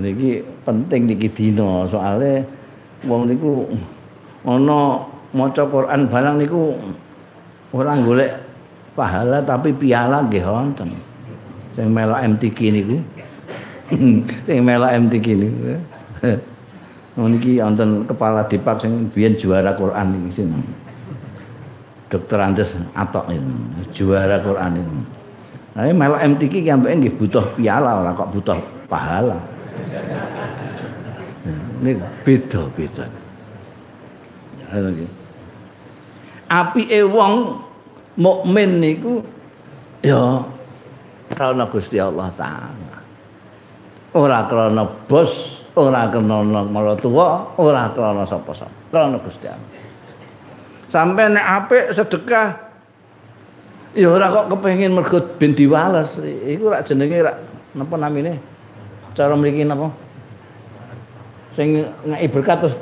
Niki 0.00 0.44
penting 0.64 1.08
niki 1.08 1.28
dina. 1.28 1.84
Soalnya 1.84 2.44
wong 3.04 3.28
niku 3.28 3.68
ana 4.48 5.04
maca 5.36 5.64
Quran 5.68 6.08
barang 6.08 6.36
niku 6.40 6.76
ora 7.70 7.94
golek 8.02 8.30
pahala 8.98 9.38
tapi 9.46 9.70
piala 9.74 10.26
nggih 10.26 10.42
wonten 10.42 10.90
sing 11.78 11.86
melok 11.90 12.20
MTQ 12.36 12.58
niku 12.74 12.96
sing 14.46 14.58
melok 14.66 14.90
MTQ 15.06 15.26
niku 15.38 15.78
niki 17.30 17.62
wonten 17.62 18.06
kepala 18.06 18.46
Depak 18.46 18.82
sing 18.82 19.10
biyen 19.14 19.38
juara 19.38 19.74
Quran 19.74 20.06
niki 20.18 20.30
sing 20.42 20.48
Dokter 22.10 22.42
Andes 22.42 22.74
Atok 22.98 23.30
ini 23.30 23.86
juara 23.94 24.42
Quran 24.42 24.82
ini. 24.82 25.02
Nah, 25.78 25.86
melok 25.94 26.18
MTQ 26.34 26.52
ki 26.66 26.70
ambek 26.74 26.98
butuh 27.14 27.54
piala 27.54 28.02
ora 28.02 28.10
kok 28.10 28.34
butuh 28.34 28.58
pahala. 28.90 29.38
Ini 31.80 31.94
beda-beda. 32.26 33.06
Api 36.50 36.90
wong 37.06 37.62
mukmin 38.18 38.82
niku 38.82 39.22
ya 40.02 40.42
karena 41.30 41.70
Gusti 41.70 42.02
Allah 42.02 42.26
taala. 42.34 42.98
Ora 44.10 44.42
krana 44.50 44.82
bos, 45.06 45.62
ora 45.78 46.10
krana 46.10 46.66
maratuwa, 46.66 47.54
ora 47.54 47.86
krana 47.94 48.26
sapa-sapa. 48.26 48.90
Krana 48.90 49.22
Gusti 49.22 49.46
Allah. 49.46 49.70
Sampai 50.90 51.30
nek 51.30 51.46
apik 51.46 51.94
sedekah 51.94 52.48
ya 53.94 54.10
ora 54.10 54.26
kok 54.34 54.50
kepengin 54.50 54.90
mergo 54.90 55.22
ben 55.38 55.54
diwales. 55.54 56.18
Iku 56.50 56.66
rak 56.66 56.82
jenenge 56.82 57.22
rak 57.22 57.38
napa 57.78 57.94
namine? 57.94 58.42
Cara 59.14 59.38
mriki 59.38 59.62
napa? 59.62 60.10
sing 61.58 61.82
ngeki 62.06 62.26
berkat 62.30 62.56
terus 62.62 62.76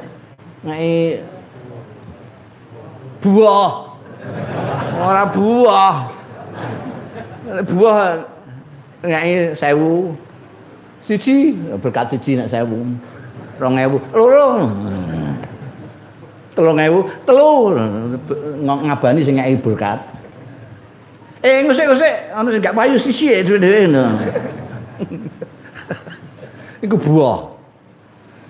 ngeki 0.63 1.25
buah. 3.23 3.71
Ora 4.99 5.23
buah. 5.31 5.97
Buah 7.65 7.97
ngeki 9.03 9.55
sewu. 9.59 10.15
Siji. 11.07 11.55
Berkat 11.79 12.13
siji 12.13 12.39
nek 12.39 12.51
sewu. 12.51 12.85
Rong 13.59 13.75
ewu. 13.79 13.99
Loro. 14.15 14.71
Telung 16.55 16.79
ewu. 16.79 17.07
Telu 17.27 17.75
ngabani 18.67 19.23
sing 19.23 19.39
ngeki 19.39 19.63
berkat. 19.63 19.99
Eh 21.39 21.63
ngusik-ngusik 21.63 22.35
ana 22.35 22.51
sing 22.51 22.59
gak 22.59 22.75
payu 22.75 22.99
sisi 22.99 23.31
dhewe 23.47 23.87
iku 26.83 26.99
buah. 26.99 27.55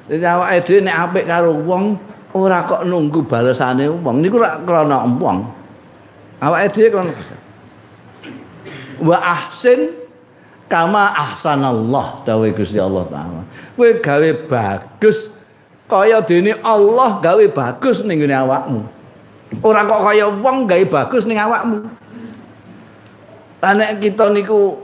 Dadi 0.09 0.25
awake 0.25 0.65
dhewe 0.65 0.81
nek 0.89 0.97
apik 0.97 1.25
karo 1.29 1.53
wong 1.69 2.01
ora 2.47 2.63
kok 2.63 2.87
nunggu 2.87 3.27
balesane 3.27 3.91
wong 3.91 4.23
niku 4.23 4.39
ora 4.39 4.63
krana 4.63 5.03
empong. 5.03 5.39
Awake 6.39 6.71
dhewe 6.71 6.89
kon 6.95 7.09
wa 9.03 9.19
ahsin 9.19 9.95
kama 10.71 11.11
ahsanallah 11.17 12.23
dawuh 12.23 12.51
Gusti 12.55 12.79
Allah 12.79 13.09
taala. 13.11 13.43
Kowe 13.75 13.91
gawe 13.99 14.31
bagus 14.47 15.33
kaya 15.91 16.23
dene 16.23 16.55
Allah 16.63 17.19
gawe 17.19 17.45
bagus 17.51 18.07
ning 18.07 18.23
ngene 18.23 18.37
awakmu. 18.39 18.81
Ora 19.65 19.83
kok 19.83 20.03
kaya 20.07 20.31
wong 20.31 20.71
gawe 20.71 20.85
bagus 20.87 21.27
ning 21.27 21.41
awakmu. 21.41 21.91
Lah 23.59 23.73
nek 23.75 23.99
kita 23.99 24.31
niku 24.31 24.79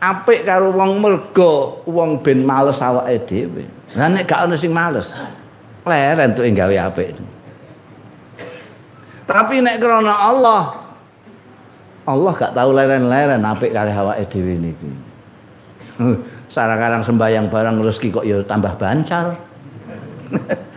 apik 0.00 0.44
karo 0.44 0.72
wong 0.76 1.00
mergo 1.00 1.80
wong 1.88 2.20
ben 2.20 2.44
males 2.44 2.80
awake 2.84 3.24
dhewe. 3.24 3.79
Lah 3.98 4.06
nek 4.06 4.26
gak 4.26 4.46
ono 4.46 4.54
sing 4.54 4.70
males, 4.70 5.10
leren 5.82 6.30
tuh 6.38 6.46
gawe 6.46 6.76
apik. 6.86 7.18
Tapi 9.26 9.62
nek 9.62 9.78
krana 9.78 10.14
Allah 10.14 10.62
Allah 12.10 12.32
gak 12.34 12.54
tahu 12.54 12.70
leren-leren 12.74 13.42
apik 13.46 13.70
kali 13.70 13.94
awake 13.94 14.26
dhewe 14.30 14.54
niki. 14.58 14.90
Sarang-sarang 16.54 17.06
sembayang 17.06 17.46
barang 17.46 17.78
rezeki 17.78 18.08
kok 18.10 18.26
ya 18.26 18.42
tambah 18.42 18.74
bancar. 18.74 19.38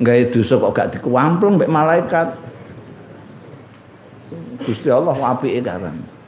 Gawe 0.00 0.22
dosa 0.32 0.54
kok 0.56 0.72
gak 0.72 0.90
dikuamplung 0.94 1.58
mbek 1.58 1.70
malaikat. 1.70 2.28
Gusti 4.62 4.88
Allah 4.92 5.16
apike 5.18 5.60
karan. 5.64 6.19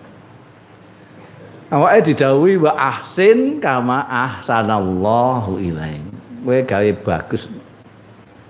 Awake 1.72 2.12
didhawuhi 2.12 2.60
wa 2.60 2.76
ahsin 2.76 3.56
kama 3.56 4.04
ahsanallahu 4.04 5.56
ilaih. 5.56 6.04
Kowe 6.44 6.58
gawe 6.60 6.90
bagus 7.00 7.48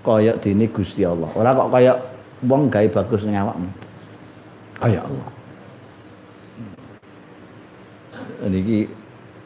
kaya 0.03 0.35
dene 0.35 0.67
Gusti 0.67 1.07
Allah. 1.07 1.31
Ora 1.31 1.55
kok 1.55 1.71
kaya 1.71 1.93
wong 2.43 2.67
gawe 2.67 2.87
bagus 2.91 3.23
ning 3.23 3.39
awakmu. 3.39 3.69
Kaya 4.75 4.99
Allah. 4.99 5.29
Niki 8.43 8.91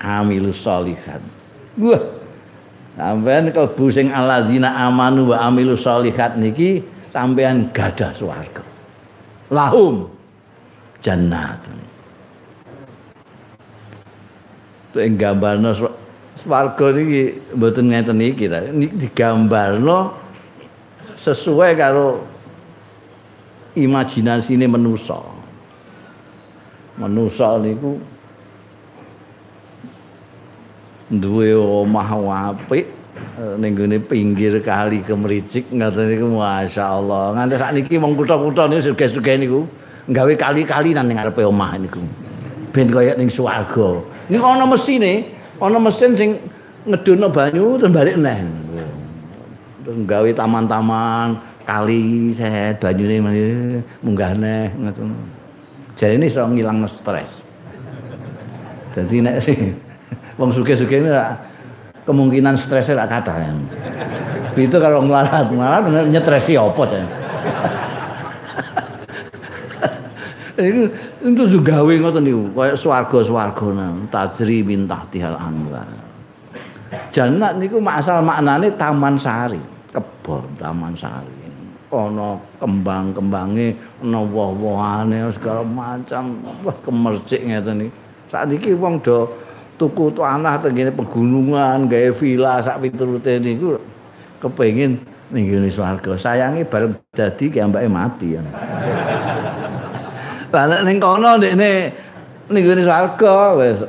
amilus 0.01 0.57
solihat. 0.57 1.21
Wah. 1.77 2.01
Sampeyan 2.97 3.53
kalbu 3.53 3.93
sing 3.93 4.09
alladzina 4.09 4.73
amanu 4.89 5.29
wa 5.29 5.37
amilus 5.45 5.85
solihat 5.85 6.33
niki 6.33 6.81
sampean 7.13 7.69
gadah 7.69 8.09
swarga. 8.17 8.65
Lahum 9.53 10.09
jannatun. 11.05 11.86
Tuh 14.97 15.05
ing 15.05 15.13
gambarno 15.13 15.77
swarga 16.33 16.89
niki 16.89 17.37
mboten 17.53 17.93
ngeten 17.93 18.17
iki 18.17 18.49
ta. 18.49 18.65
Niki 18.65 18.97
digambarno 18.97 20.09
sesuai 21.21 21.77
karo 21.77 22.25
imajinasine 23.77 24.65
manusa. 24.65 25.21
Manusa 26.97 27.61
niku 27.61 28.01
duwe 31.13 31.53
omah 31.53 32.09
apik 32.57 32.89
ning 33.61 33.77
pinggir 34.09 34.57
kali 34.65 35.05
Kemericik 35.05 35.69
ngoten 35.69 36.09
niku 36.09 36.41
masyaallah. 36.41 37.37
Nganti 37.37 37.53
sakniki 37.53 38.01
wong 38.01 38.17
kutha-kutha 38.17 38.65
niku 38.65 38.81
sugih-sugih 38.81 39.45
niku 39.45 39.61
gawe 40.09 40.33
kali-kali 40.33 40.97
nang 40.97 41.13
ngarepe 41.13 41.45
omah 41.45 41.77
niku. 41.77 42.01
Ben 42.73 42.89
kaya 42.89 43.13
ning 43.13 43.29
swarga. 43.29 44.16
Ini 44.27 44.37
ana 44.43 44.67
mesine, 44.67 45.31
ana 45.55 45.79
mesin 45.79 46.11
sing 46.19 46.35
ngedono 46.83 47.31
banyu 47.31 47.79
terus 47.79 47.91
balik 47.95 48.19
neh. 48.19 48.43
Terus 49.87 49.97
gawe 50.03 50.29
taman-taman, 50.35 51.39
kali 51.63 52.35
sehat 52.35 52.83
banyune 52.83 53.23
munggah 54.03 54.35
neh 54.35 54.67
ngoten. 54.75 55.15
Jadi 55.95 56.19
ini 56.19 56.27
iso 56.27 56.43
ngilang 56.43 56.83
stres. 56.91 57.31
Jadi 58.95 59.15
nek 59.23 59.39
sing 59.39 59.79
wong 60.35 60.51
sugih-sugih 60.51 61.07
ini 61.07 61.11
kemungkinan 62.03 62.59
stresnya 62.59 63.07
gak 63.07 63.23
kata 63.23 63.33
ya. 63.47 63.51
Itu 64.57 64.77
kalau 64.79 65.07
ngelarat, 65.07 65.47
ngelarat 65.53 66.07
nyetresi 66.11 66.59
apa 66.59 66.83
ya. 66.91 67.05
itu 71.33 71.59
juga 71.59 71.81
gawe 71.81 71.93
ngoten 71.97 72.23
niku, 72.23 72.43
kaya 72.55 72.73
swarga-swarga 72.77 73.67
nang 73.73 74.07
tajri 74.07 74.63
min 74.63 74.87
tahtihal 74.87 75.35
anwar. 75.35 75.87
Jannat 77.11 77.59
niku 77.59 77.83
asal 77.83 78.23
maknane 78.23 78.71
taman 78.79 79.19
sari, 79.19 79.59
kebon 79.91 80.47
taman 80.55 80.95
sari. 80.95 81.35
Ana 81.87 82.35
kembang-kembange, 82.59 83.75
ana 84.03 84.19
woh-wohane 84.19 85.31
segala 85.31 85.63
macam, 85.63 86.35
wah 86.63 86.75
kemercik 86.83 87.47
ngeten 87.47 87.87
iki. 87.87 87.91
Sakniki 88.27 88.75
wong 88.75 88.99
do 88.99 89.31
tuku 89.79 90.11
tanah 90.11 90.59
tengene 90.59 90.91
pegunungan, 90.91 91.87
gawe 91.87 92.11
villa 92.19 92.59
sak 92.59 92.83
piturute 92.83 93.39
niku 93.39 93.79
kepengin 94.43 94.99
ning 95.31 95.43
ngene 95.47 95.71
swarga. 95.71 96.19
Sayangi 96.19 96.67
bareng 96.67 96.99
dadi 97.15 97.47
ki 97.47 97.59
ambake 97.63 97.87
mati 97.87 98.35
ya. 98.35 98.43
Lah 100.51 100.63
nek 100.71 100.81
ning 100.87 100.97
kono 101.03 101.35
ndekne 101.35 101.71
ning 102.47 102.63
ngene 102.63 102.83
swarga 102.87 103.35
wis. 103.59 103.79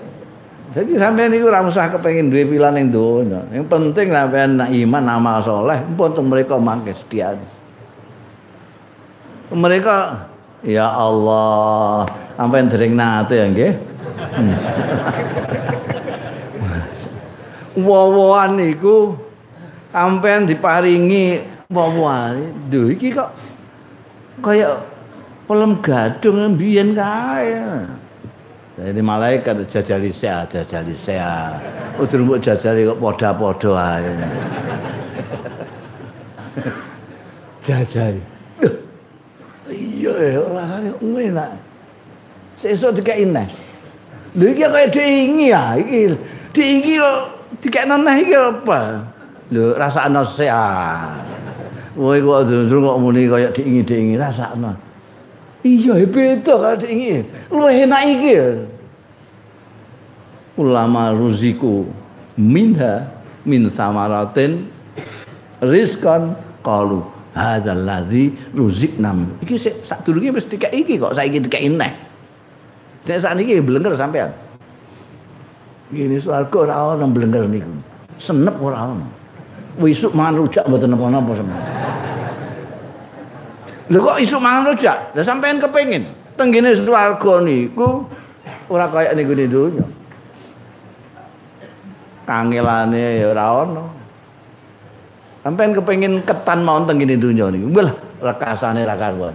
Jadi 0.74 1.00
sampean 1.00 1.32
niku 1.32 1.48
ora 1.48 1.64
usah 1.64 1.88
kepengin 1.88 2.28
duwe 2.28 2.44
pilihan 2.44 2.74
ning 2.76 2.92
donya. 2.92 3.40
Yang 3.54 3.66
penting 3.70 4.12
sampean 4.12 4.58
iman 4.60 5.04
amal 5.08 5.38
soleh 5.40 5.78
pun 5.96 6.12
mereka 6.26 6.58
mangke 6.58 6.92
setia. 6.92 7.38
Mereka 9.48 10.28
ya 10.66 10.92
Allah, 10.92 12.04
sampean 12.36 12.68
dering 12.68 12.92
nate 12.98 13.34
ya 13.38 13.46
nggih. 13.48 13.72
Hmm. 14.18 14.56
Wowoan 17.88 18.58
niku 18.58 19.14
sampean 19.94 20.44
diparingi 20.44 21.40
wowoan. 21.70 22.52
Duh 22.68 22.92
iki 22.92 23.14
kok 23.14 23.32
kaya 24.44 24.97
pelem 25.48 25.80
gadung 25.80 26.54
mbiyen 26.54 26.92
kae. 26.92 27.56
Jadi 28.78 29.00
malaikat 29.02 29.66
jajali 29.66 30.12
sea, 30.14 30.46
jajali 30.46 30.94
sea. 30.94 31.58
Udur 31.98 32.22
mbok 32.22 32.38
jajali 32.38 32.86
kok 32.86 33.00
padha-padha 33.00 33.72
ae. 33.74 34.12
jajali. 37.64 38.22
Iya 39.68 40.12
ya, 40.14 40.40
rasane 40.46 40.90
enak. 41.02 41.50
Sesuk 42.54 43.02
dikeki 43.02 43.26
neh. 43.28 43.48
Lha 44.38 44.46
iki 44.52 44.64
kaya 44.64 44.86
diingi 44.88 45.46
ya, 45.50 45.74
iki 45.74 46.14
diingi 46.54 46.94
kok 47.02 47.20
dikekno 47.64 47.96
neh 48.00 48.16
iki 48.22 48.36
apa? 48.36 48.80
Lho 49.50 49.74
rasane 49.74 50.22
sehat. 50.22 51.24
Woi 51.98 52.22
kok 52.22 52.46
jujur 52.46 52.78
kok 52.78 52.98
muni 53.02 53.26
kaya 53.26 53.50
diingi-diingi 53.50 54.14
rasane. 54.14 54.87
Iya 55.66 56.06
beda 56.06 56.54
kalau 56.54 56.78
diingi. 56.78 57.26
Lu 57.50 57.66
enak 57.66 58.02
iki. 58.06 58.34
Ulama 60.58 61.14
ruziku 61.14 61.86
minha 62.38 63.10
min 63.42 63.66
samaratin 63.70 64.70
rizkan 65.62 66.38
qalu 66.62 67.02
hadzal 67.34 67.82
ladzi 67.82 68.34
ruziknam. 68.54 69.34
Iki 69.42 69.82
sak 69.82 70.06
durunge 70.06 70.34
wis 70.34 70.46
dikek 70.46 70.70
iki 70.70 70.98
kok 70.98 71.14
saiki 71.14 71.42
dikek 71.42 71.62
neh. 71.74 71.92
Nek 73.06 73.18
sakniki 73.18 73.58
blenger 73.62 73.98
sampean. 73.98 74.30
Gini 75.90 76.22
swarga 76.22 76.56
ora 76.68 76.74
ana 76.94 77.06
blenger 77.06 77.50
niku. 77.50 77.72
Senep 78.18 78.54
ora 78.62 78.94
ana. 78.94 79.06
Wisuk 79.78 80.14
mangan 80.14 80.42
rujak 80.42 80.66
mboten 80.66 80.90
napa-napa 80.90 81.32
sampean. 81.38 81.87
Lho 83.88 83.98
kok 84.04 84.20
isuk 84.20 84.40
mangan 84.44 84.68
rujak? 84.68 85.16
Lah 85.16 85.24
sampean 85.24 85.56
kepengin 85.56 86.12
tenggene 86.36 86.76
swarga 86.76 87.40
niku 87.40 88.04
ora 88.68 88.84
kaya 88.92 89.16
niku 89.16 89.32
di 89.32 89.48
dunya. 89.48 89.84
Kangelane 92.28 93.24
ya 93.24 93.32
ora 93.32 93.46
ono. 93.64 93.84
Sampean 95.40 95.72
kepengin 95.72 96.20
ketan 96.20 96.68
mawon 96.68 96.84
tenggene 96.84 97.16
dunya 97.16 97.48
niku. 97.48 97.72
Wah, 97.72 97.88
rekasane 98.20 98.84
ra 98.84 98.92
karuan. 99.00 99.32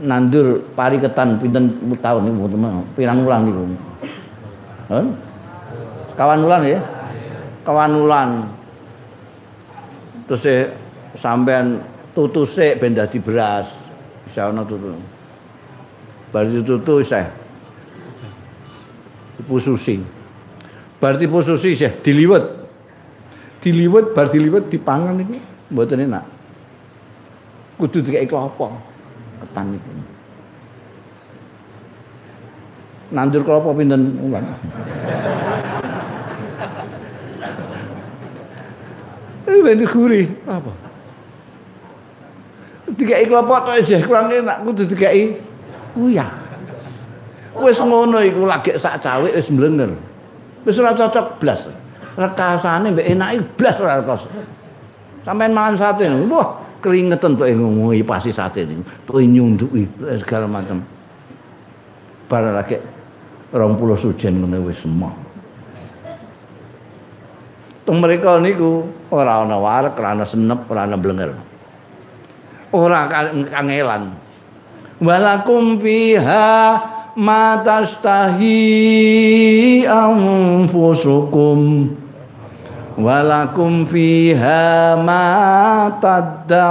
Nandur 0.00 0.72
pari 0.72 0.96
ketan 0.96 1.36
pinten 1.44 1.76
tahun 2.00 2.24
niku 2.24 2.56
pirang 2.96 3.20
wulan 3.28 3.44
niku. 3.44 3.62
Hah? 4.88 5.04
Kawan 6.16 6.40
wulan 6.40 6.64
ya? 6.64 6.80
Kawan 7.68 7.92
wulan. 8.00 8.30
Terus 10.24 10.72
sampean 11.20 11.91
tutu 12.14 12.46
sik 12.48 12.80
ben 12.80 12.96
dadi 12.96 13.18
beras. 13.18 13.68
Bisa 14.28 14.48
ana 14.48 14.64
tutu. 14.64 14.96
Bar 16.32 16.46
tutu 16.48 16.94
isih. 17.00 17.26
Dipususi. 19.40 20.00
Bar 21.00 21.18
dipususi 21.18 21.74
isih 21.74 21.92
diliwet. 22.04 22.44
Diliwet 23.62 24.14
bar 24.14 24.30
diliwet 24.30 24.70
dipangan 24.70 25.18
iki 25.22 25.38
mboten 25.70 26.06
enak. 26.06 26.42
kudu 27.82 27.98
dikek 27.98 28.30
klopo 28.30 28.70
ketan 29.42 29.74
iku 29.74 29.90
nandur 33.10 33.42
klopo 33.42 33.74
pinten 33.74 34.22
wulan 34.22 34.46
Eh, 39.42 39.58
ben 39.58 39.82
gurih 39.90 40.30
apa? 40.46 40.70
Dikei 43.02 43.26
klopo 43.26 43.58
tok 43.66 43.82
jeh 43.82 43.98
kurang 44.06 44.30
enak 44.30 44.62
kudu 44.62 44.86
dikei 44.86 45.34
uyah. 45.98 46.30
Wis 47.58 47.82
ngono 47.82 48.22
iku 48.22 48.46
lagi 48.46 48.78
sak 48.78 49.02
cawik 49.02 49.34
wis 49.34 49.50
mblenger. 49.50 49.90
Wis 50.62 50.78
ora 50.78 50.94
cocok 50.94 51.42
blas. 51.42 51.66
Rekasane 52.14 52.94
mbek 52.94 53.10
enake 53.10 53.42
blas 53.58 53.74
ora 53.82 53.98
rekos. 53.98 54.30
Sampeyan 55.26 55.50
mangan 55.50 55.74
sate, 55.74 56.06
wah 56.30 56.62
keringetan 56.78 57.34
tuh 57.34 57.50
ngomongin 57.50 58.06
pasti 58.06 58.30
sate 58.30 58.62
ini. 58.62 58.86
Tuh 59.02 59.18
nyunduki 59.18 59.82
segala 60.22 60.46
macam. 60.46 60.78
Bar 62.30 62.54
lagi 62.54 62.78
rong 63.50 63.74
puluh 63.82 63.98
sujen 63.98 64.38
ngono 64.38 64.62
wis 64.62 64.78
semua. 64.78 65.10
Tung 67.82 67.98
mereka 67.98 68.38
niku 68.38 68.86
ora 69.10 69.42
ana 69.42 69.58
warek, 69.58 69.98
ora 69.98 70.14
ana 70.14 70.22
senep, 70.22 70.70
ora 70.70 70.86
ana. 70.86 70.94
Ora 72.72 73.04
kangelan. 73.52 74.16
Walakum 74.96 75.76
fiha 75.76 76.80
ma 77.12 77.60
tastahi 77.60 78.48
anfusukum 79.84 81.60
walakum 82.96 83.84
fiha 83.84 84.96
ma 84.96 85.90
tad'un. 86.00 86.62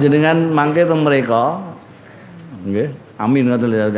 Jenengan 0.00 0.50
mangke 0.50 0.82
teng 0.88 1.04
mereka. 1.06 1.60
Nggih. 2.66 2.90
Amin 3.20 3.46
ngoten 3.52 3.68
lho. 3.70 3.88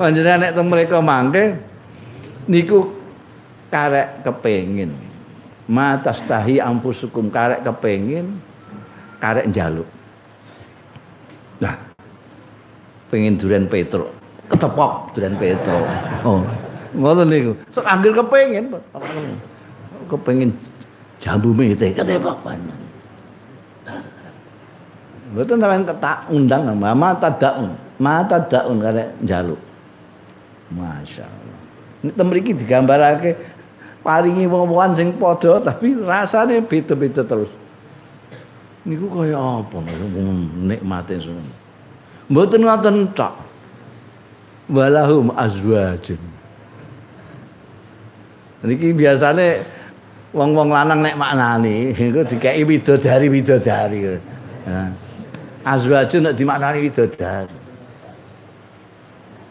Panjenengan 0.00 0.40
nek 0.40 0.52
teng 0.56 0.66
mereka 0.72 0.98
mangke 1.04 1.60
niku 2.48 2.90
karek 3.68 4.26
kepengin. 4.26 5.09
Ma 5.70 5.94
tastahi 6.02 6.58
ampusukum 6.58 7.30
karek 7.30 7.62
kepengin 7.62 8.42
karek 9.22 9.46
njaluk. 9.54 9.86
Nah. 11.62 11.78
Pengen 13.06 13.38
duren 13.38 13.70
Petruk. 13.70 14.10
Ketepok 14.50 15.14
duren 15.14 15.38
Petruk. 15.38 15.86
Oh. 16.26 16.42
Ngoten 16.90 17.30
niku. 17.30 17.52
Sok 17.70 17.86
anggere 17.86 18.18
kepengin. 18.18 18.74
Kepengin 20.10 20.50
jambu 21.22 21.54
mete 21.54 21.94
ketepok 21.94 22.42
panjenengan. 22.42 22.90
Mboten 25.30 25.62
sampean 25.62 25.86
ketak 25.86 26.18
undang 26.34 26.66
mama 26.74 27.14
tadaun. 27.14 27.70
Ma 28.02 28.26
tadaun 28.26 28.82
karek 28.82 29.14
njaluk. 29.22 29.60
Masyaallah. 30.74 31.58
Nek 32.00 32.26
mriki 32.26 32.58
digambarake 32.58 33.38
paringi 34.00 34.48
wong-wongan 34.48 34.96
sing 34.96 35.08
padha 35.16 35.60
tapi 35.60 35.96
rasane 36.00 36.64
beda-beda 36.64 37.22
terus. 37.24 37.52
Niku 38.88 39.12
kaya 39.12 39.36
apa 39.36 39.76
nikmate 40.64 41.20
ngono. 41.20 41.52
Mboten 42.32 42.60
ngoten 42.64 42.96
tok. 43.12 43.34
Walahum 44.70 45.34
azwajun. 45.36 46.22
Niki 48.64 48.96
biasane 48.96 49.66
wong-wong 50.32 50.70
lanang 50.72 51.04
nek 51.04 51.18
maknani 51.18 51.92
iku 51.92 52.24
dikeki 52.24 52.62
widodari-widodari. 52.64 54.20
Nah. 54.64 54.92
azwajun 55.64 56.24
nek 56.24 56.34
dimaknani 56.40 56.78
widodari. 56.88 57.56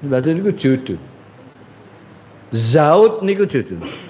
Widodari 0.02 0.34
niku 0.42 0.52
jodoh. 0.58 1.02
Zaud 2.50 3.22
niku 3.22 3.46
jodoh. 3.46 4.09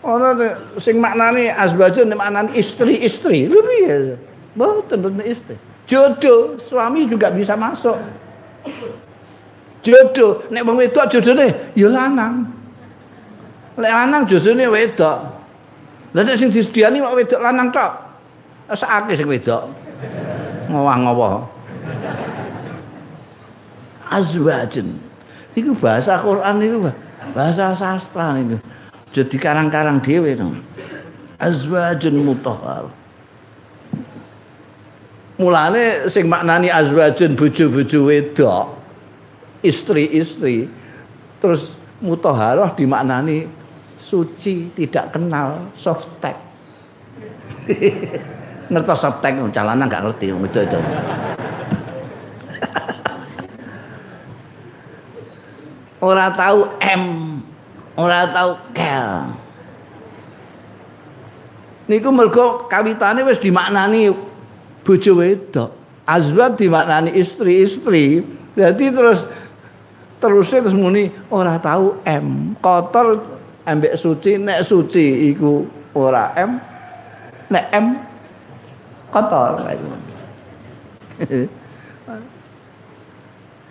Ana 0.00 0.32
sing 0.80 0.96
maknani 0.96 1.52
azwajun 1.52 2.08
nek 2.08 2.16
maknani 2.16 2.50
istri-istri. 2.56 3.52
Lho 3.52 3.60
piye? 3.60 4.16
Mboten 4.56 4.96
mboten 5.04 5.24
istri. 5.28 5.56
Jodoh, 5.84 6.56
suami 6.56 7.04
juga 7.04 7.28
bisa 7.28 7.52
masuk. 7.52 7.98
Jodoh, 9.84 10.48
nek 10.48 10.64
wong 10.64 10.80
wedok 10.80 11.04
jodone 11.12 11.72
ya 11.76 11.88
lanang. 11.92 12.48
Lek 13.76 13.92
lanang 13.92 14.22
jodone 14.24 14.64
wedok. 14.72 15.18
Lah 16.16 16.22
nek 16.24 16.36
sing 16.40 16.48
disediani 16.48 17.04
kok 17.04 17.16
wedok 17.20 17.40
lanang 17.44 17.68
tok. 17.68 17.92
Sakake 18.72 19.18
sing 19.18 19.28
wedok. 19.28 19.68
Ngowah-ngowah. 20.72 21.44
Azwajun. 24.10 24.88
Iku 25.54 25.74
bahasa 25.76 26.18
Quran 26.22 26.54
niku 26.56 26.78
bahasa 27.34 27.74
sastra 27.74 28.38
niku. 28.38 28.56
Jadi 29.10 29.36
karang-karang 29.36 29.98
dhewe 29.98 30.38
to. 30.38 30.54
Azwajun 31.40 32.16
mutahhar. 32.22 32.90
Mulane 35.40 36.04
sing 36.12 36.28
maknani 36.28 36.68
azwajun 36.68 37.32
bojo-bojo 37.32 38.12
wedok, 38.12 38.76
istri-istri, 39.64 40.68
terus 41.40 41.72
mutahharah 42.04 42.76
dimaknani 42.76 43.48
suci, 43.96 44.68
tidak 44.76 45.16
kenal 45.16 45.72
softtek. 45.72 46.36
ngertos 48.70 49.02
softtek 49.02 49.34
calana 49.50 49.82
nggak 49.90 50.02
ngerti 50.06 50.30
itu 50.30 50.60
itu 50.62 50.78
ora 56.06 56.30
tahu 56.30 56.78
M 56.78 57.39
ora 58.00 58.24
tahu 58.32 58.52
kel. 58.72 59.36
Niku 61.90 62.08
mergo 62.08 62.70
kawitane 62.70 63.20
wis 63.28 63.36
dimaknani 63.36 64.08
bojo 64.80 65.12
wedok. 65.20 65.70
Azwat 66.08 66.56
dimaknani 66.56 67.12
istri-istri. 67.12 68.24
Jadi 68.56 68.84
terus 68.88 69.28
terusnya 70.16 70.64
terus 70.64 70.76
muni 70.76 71.12
ora 71.28 71.60
tahu 71.60 72.00
M. 72.08 72.56
Kotor 72.64 73.20
ambek 73.68 73.94
suci 74.00 74.40
nek 74.40 74.64
suci 74.64 75.34
iku 75.34 75.68
ora 75.92 76.32
M. 76.40 76.56
Nek 77.50 77.66
M 77.74 77.86
kotor 79.10 79.60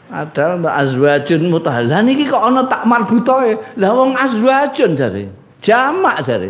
Adal 0.10 0.58
mbak 0.58 0.74
azwajun 0.74 1.54
mutahal. 1.54 1.86
niki 2.02 2.26
kok 2.26 2.42
ana 2.42 2.66
tak 2.66 2.82
marbutoe. 2.90 3.54
Lah 3.78 3.94
wong 3.94 4.18
azwajun 4.18 4.98
jare. 4.98 5.30
Jamak 5.62 6.26
jare. 6.26 6.50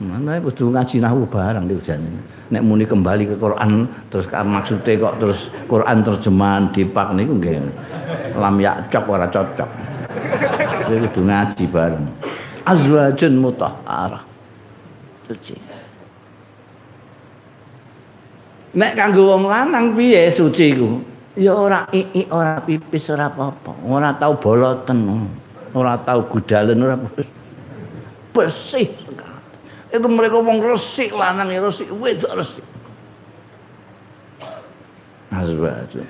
Mana 0.00 0.40
kudu 0.40 0.72
ngaji 0.72 1.04
nahwu 1.04 1.28
barang 1.28 1.68
di 1.68 1.76
ujane. 1.76 2.08
Nek 2.48 2.62
muni 2.64 2.88
kembali 2.88 3.28
ke 3.30 3.36
Quran 3.36 3.84
terus 4.08 4.26
maksudnya 4.32 4.96
kok 4.96 5.14
terus 5.20 5.52
Quran 5.68 6.00
terjemahan 6.00 6.72
dipak 6.72 7.12
niku 7.12 7.36
nggih. 7.36 7.60
Lam 8.32 8.56
yakcok 8.64 9.04
ora 9.04 9.28
cocok. 9.28 9.70
Jadi 10.88 10.98
kudu 11.08 11.20
ngaji 11.20 11.64
bareng. 11.68 12.04
Azwajun 12.64 13.32
mutahharah. 13.44 14.24
Suci. 15.28 15.56
Nek 18.72 18.96
kanggo 18.96 19.36
wong 19.36 19.46
lanang 19.46 19.92
piye 19.92 20.32
suci 20.32 20.72
ku? 20.74 21.13
Ya 21.34 21.50
ora 21.50 21.90
ii, 21.90 22.30
ora 22.30 22.62
pipis, 22.62 23.10
ora 23.10 23.26
apa-apa. 23.26 23.74
Ora 23.82 24.14
tau 24.14 24.38
boloten, 24.38 25.26
ora 25.74 25.98
tau 25.98 26.22
gudalen, 26.30 26.78
ora 26.78 26.94
bersih 28.34 28.90
Itu 29.94 30.10
mereka 30.10 30.42
wong 30.42 30.58
resik 30.58 31.14
lanang 31.14 31.54
ya 31.54 31.62
resik, 31.62 31.86
wedok 31.90 32.34
resik. 32.38 32.66
Azwaj. 35.30 36.02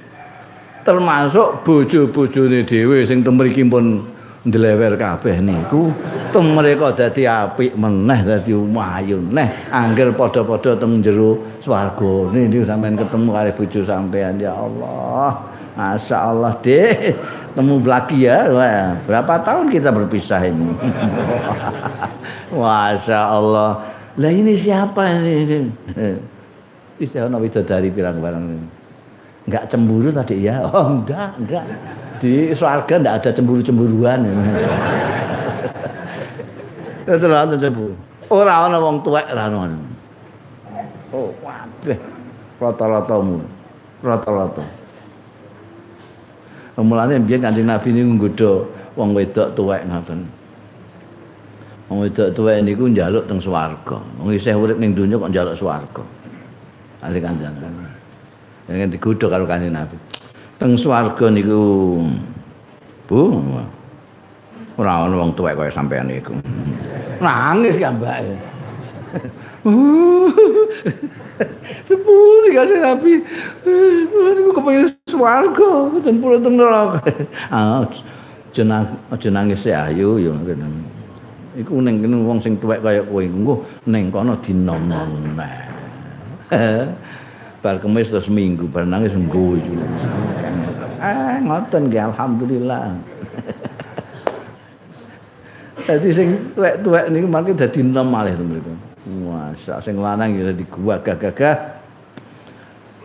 Termasuk 0.85 1.49
bojo-bojone 1.65 2.65
dhewe 2.65 3.05
sing 3.09 3.25
temriki 3.25 3.65
pun 3.65 4.05
ndlewer 4.45 5.01
kabeh 5.01 5.41
niku 5.41 5.89
teng 6.29 6.53
mereka 6.53 6.93
dadi 6.93 7.25
apik 7.25 7.73
meneh 7.81 8.21
dadi 8.21 8.53
umayu 8.53 9.25
neh 9.33 9.49
angger 9.73 10.13
padha-padha 10.13 10.77
teng 10.77 11.01
jero 11.01 11.41
swarga 11.65 12.29
niku 12.29 12.61
sampean 12.69 13.01
ketemu 13.01 13.29
karo 13.33 13.51
bojo 13.57 13.81
sampean 13.89 14.37
ya 14.37 14.53
Allah 14.53 15.33
Masya 15.75 16.17
Allah 16.21 16.53
deh 16.63 17.17
temu 17.55 17.83
lagi 17.83 18.27
ya 18.27 18.47
Wah, 18.51 18.99
berapa 19.07 19.35
tahun 19.43 19.73
kita 19.73 19.91
berpisah 19.91 20.43
ini 20.47 20.71
Masya 22.53 23.21
Allah 23.33 23.71
lah 24.15 24.31
ini 24.31 24.55
siapa 24.55 25.03
ini 25.19 25.73
bisa 26.95 27.27
ono 27.27 27.43
dari 27.43 27.91
pirang 27.91 28.23
barang 28.23 28.45
enggak 29.45 29.65
cemburu 29.69 30.09
tadi 30.09 30.45
ya 30.45 30.65
oh 30.65 31.01
enggak 31.01 31.37
enggak 31.41 31.65
di 32.25 32.57
swarga 32.57 32.97
ndak 32.97 33.15
ada 33.21 33.31
cemburu-cemburuan. 33.37 34.25
Terus 37.05 37.61
cepu. 37.61 37.93
Ora 38.33 38.65
ana 38.65 38.81
wong 38.81 39.05
tuwek 39.05 39.29
lah 39.37 39.53
ngono. 39.53 39.77
Oh, 41.13 41.29
waduh. 41.45 42.01
Rata-ratamu. 42.57 43.45
Rata-rata. 44.01 44.65
Mulane 46.81 47.21
biyen 47.23 47.45
Kanjeng 47.45 47.69
Nabi 47.69 47.93
niku 47.95 48.11
nggodha 48.19 48.53
wong 48.97 49.15
wedok 49.15 49.53
tuwek 49.55 49.85
ngoten. 49.85 50.27
Wong 51.93 52.09
wedok 52.09 52.33
tuwek 52.33 52.65
niku 52.65 52.89
njaluk 52.89 53.29
teng 53.29 53.39
swarga. 53.39 54.01
Wong 54.19 54.33
isih 54.33 54.57
urip 54.57 54.81
ning 54.81 54.97
donya 54.97 55.21
kok 55.21 55.31
njaluk 55.31 55.55
swarga. 55.61 56.03
Ali 57.05 57.21
Kanjeng. 57.21 57.53
Yang 58.69 58.97
digodha 58.97 59.27
karo 59.29 59.45
Kanjeng 59.45 59.77
Nabi. 59.77 59.97
Teng 60.57 60.73
swarga 60.81 61.29
niku 61.29 62.01
Bu. 63.05 63.37
Ora 64.81 65.05
ana 65.05 65.15
wong 65.21 65.37
tuwek 65.37 65.55
kaya 65.55 65.71
sampean 65.71 66.09
niku. 66.11 66.33
Nangis 67.21 67.77
kan 67.77 68.01
mbake. 68.01 68.35
Sepuluh 71.85 72.49
kasih 72.57 72.79
Nabi. 72.81 73.13
Niku 74.35 74.51
kepengin 74.57 74.89
swarga, 75.07 75.71
ten 76.01 76.19
pulau 76.19 76.41
teng 76.41 76.57
neraka. 76.57 77.05
Ah, 77.55 77.85
jenang 78.57 78.89
aja 79.13 79.29
nangis 79.29 79.69
ayu 79.69 80.17
ya. 80.17 80.33
Iku 81.55 81.79
ning 81.85 82.03
kene 82.03 82.17
wong 82.25 82.43
sing 82.43 82.59
tuwek 82.59 82.83
kaya 82.83 83.05
kowe 83.07 83.23
engko 83.23 83.63
ning 83.87 84.11
kono 84.11 84.35
dinom-nom. 84.43 85.39
Bar 87.65 87.81
kemis 87.81 88.13
terus 88.13 88.29
minggu 88.29 88.69
bar 88.69 88.85
nangis 88.85 89.17
ngguyu. 89.17 89.81
Ah, 91.01 91.41
ngoten 91.41 91.89
nggih 91.89 92.13
alhamdulillah. 92.13 92.93
Dadi 95.89 96.13
sing 96.13 96.53
tuwek-tuwek 96.53 97.09
niku 97.09 97.25
mangke 97.25 97.57
dadi 97.57 97.81
enom 97.81 98.13
malih 98.13 98.37
to 98.37 98.45
mriku. 98.45 98.73
Masa 99.25 99.81
sing 99.81 99.97
lanang 99.97 100.37
ya 100.37 100.53
dadi 100.53 100.65
gua 100.69 101.01
gagah 101.01 101.81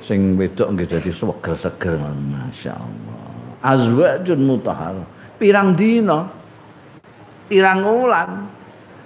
sing 0.03 0.35
wedok 0.35 0.75
nggih 0.75 0.91
dadi 0.91 1.11
seger-seger 1.15 1.95
masyaallah. 2.27 3.63
Azwajun 3.63 4.39
mutahhar. 4.43 5.07
Pirang 5.39 5.71
dina? 5.71 6.27
Pirang 7.47 7.79
wulan? 7.87 8.43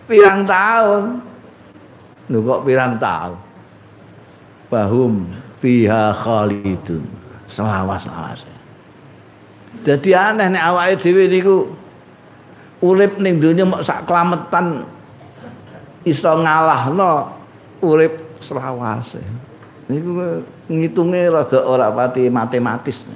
Pirang 0.10 0.50
tahun? 0.50 1.22
Lho 2.26 2.42
kok 2.42 2.62
pirang 2.66 2.98
tahun? 2.98 3.38
Bahum 4.74 5.30
fiha 5.64 6.12
khalidun. 6.12 7.08
Selawas-lawas. 7.48 8.44
Dadi 9.88 10.12
aneh 10.12 10.52
nek 10.52 10.64
awake 10.64 11.00
dhewe 11.00 11.24
niku 11.32 11.56
urip 12.84 13.16
ning 13.24 13.40
donya 13.40 13.64
mok 13.64 13.80
sak 13.80 14.04
klametan 14.04 14.84
iso 16.04 16.32
ngalahno 16.36 17.32
urip 17.80 18.44
selawase. 18.44 19.24
Niku 19.88 20.44
ngitunge 20.68 21.32
rada 21.32 21.60
ora 21.64 21.88
pati 21.96 22.28
matematis. 22.28 23.08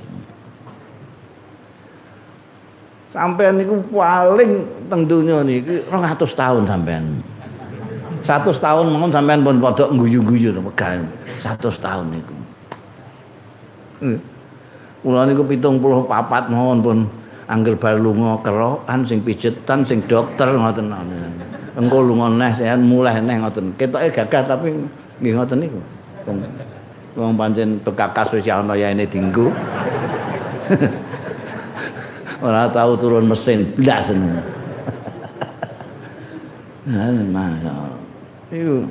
Sampean 3.11 3.59
niku 3.59 3.83
paling 3.91 4.51
teng 4.87 5.03
donya 5.03 5.43
niki 5.43 5.83
200 5.91 6.19
tahun 6.31 6.63
sampean. 6.63 7.03
100 8.27 8.59
tahun 8.59 8.85
mongkon 8.91 9.11
sampean 9.15 9.39
pun 9.39 9.57
padha 9.63 9.87
guyu-guyu 9.87 10.51
megah. 10.59 10.99
100 11.39 11.63
tahun 11.79 12.05
niku. 12.11 12.36
Kula 15.01 15.23
niku 15.23 15.45
74 15.45 16.51
mawon 16.51 16.79
pun 16.83 16.97
angger 17.47 17.79
bar 17.79 17.95
lunga 17.95 18.37
kerokan 18.43 19.07
sing 19.07 19.23
pijetan 19.23 19.87
sing 19.87 20.03
dokter 20.05 20.51
ngoten. 20.51 20.91
Engko 21.77 22.03
lunga 22.03 22.27
neh 22.33 22.51
sehat 22.57 22.81
mulai 22.81 23.21
neh 23.21 23.37
ngoten. 23.39 23.73
Ketoke 23.77 24.09
gagah 24.11 24.43
tapi 24.43 24.73
nggih 25.21 25.33
ngoten 25.37 25.57
niku. 25.63 25.79
Wong 27.17 27.33
pancen 27.33 27.81
bekakas 27.81 28.37
wis 28.37 28.45
ana 28.45 28.77
ya 28.77 28.93
ini 28.93 29.09
dinggo. 29.09 29.49
Ora 32.45 32.69
tahu 32.69 32.93
turun 32.99 33.25
mesin 33.25 33.73
blas. 33.73 34.13
Nah, 36.87 37.11
Iku. 38.47 38.87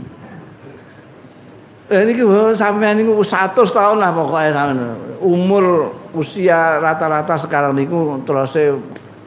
Eh 1.87 2.03
niki 2.03 2.27
sampean 2.59 2.99
niku 2.99 3.23
100 3.23 3.55
tahun 3.55 3.97
lah 4.03 4.11
pokoknya 4.11 4.51
sampean. 4.51 4.79
Umur 5.23 5.95
usia 6.19 6.83
rata-rata 6.83 7.39
sekarang 7.39 7.79
niku 7.79 8.19
terus 8.27 8.59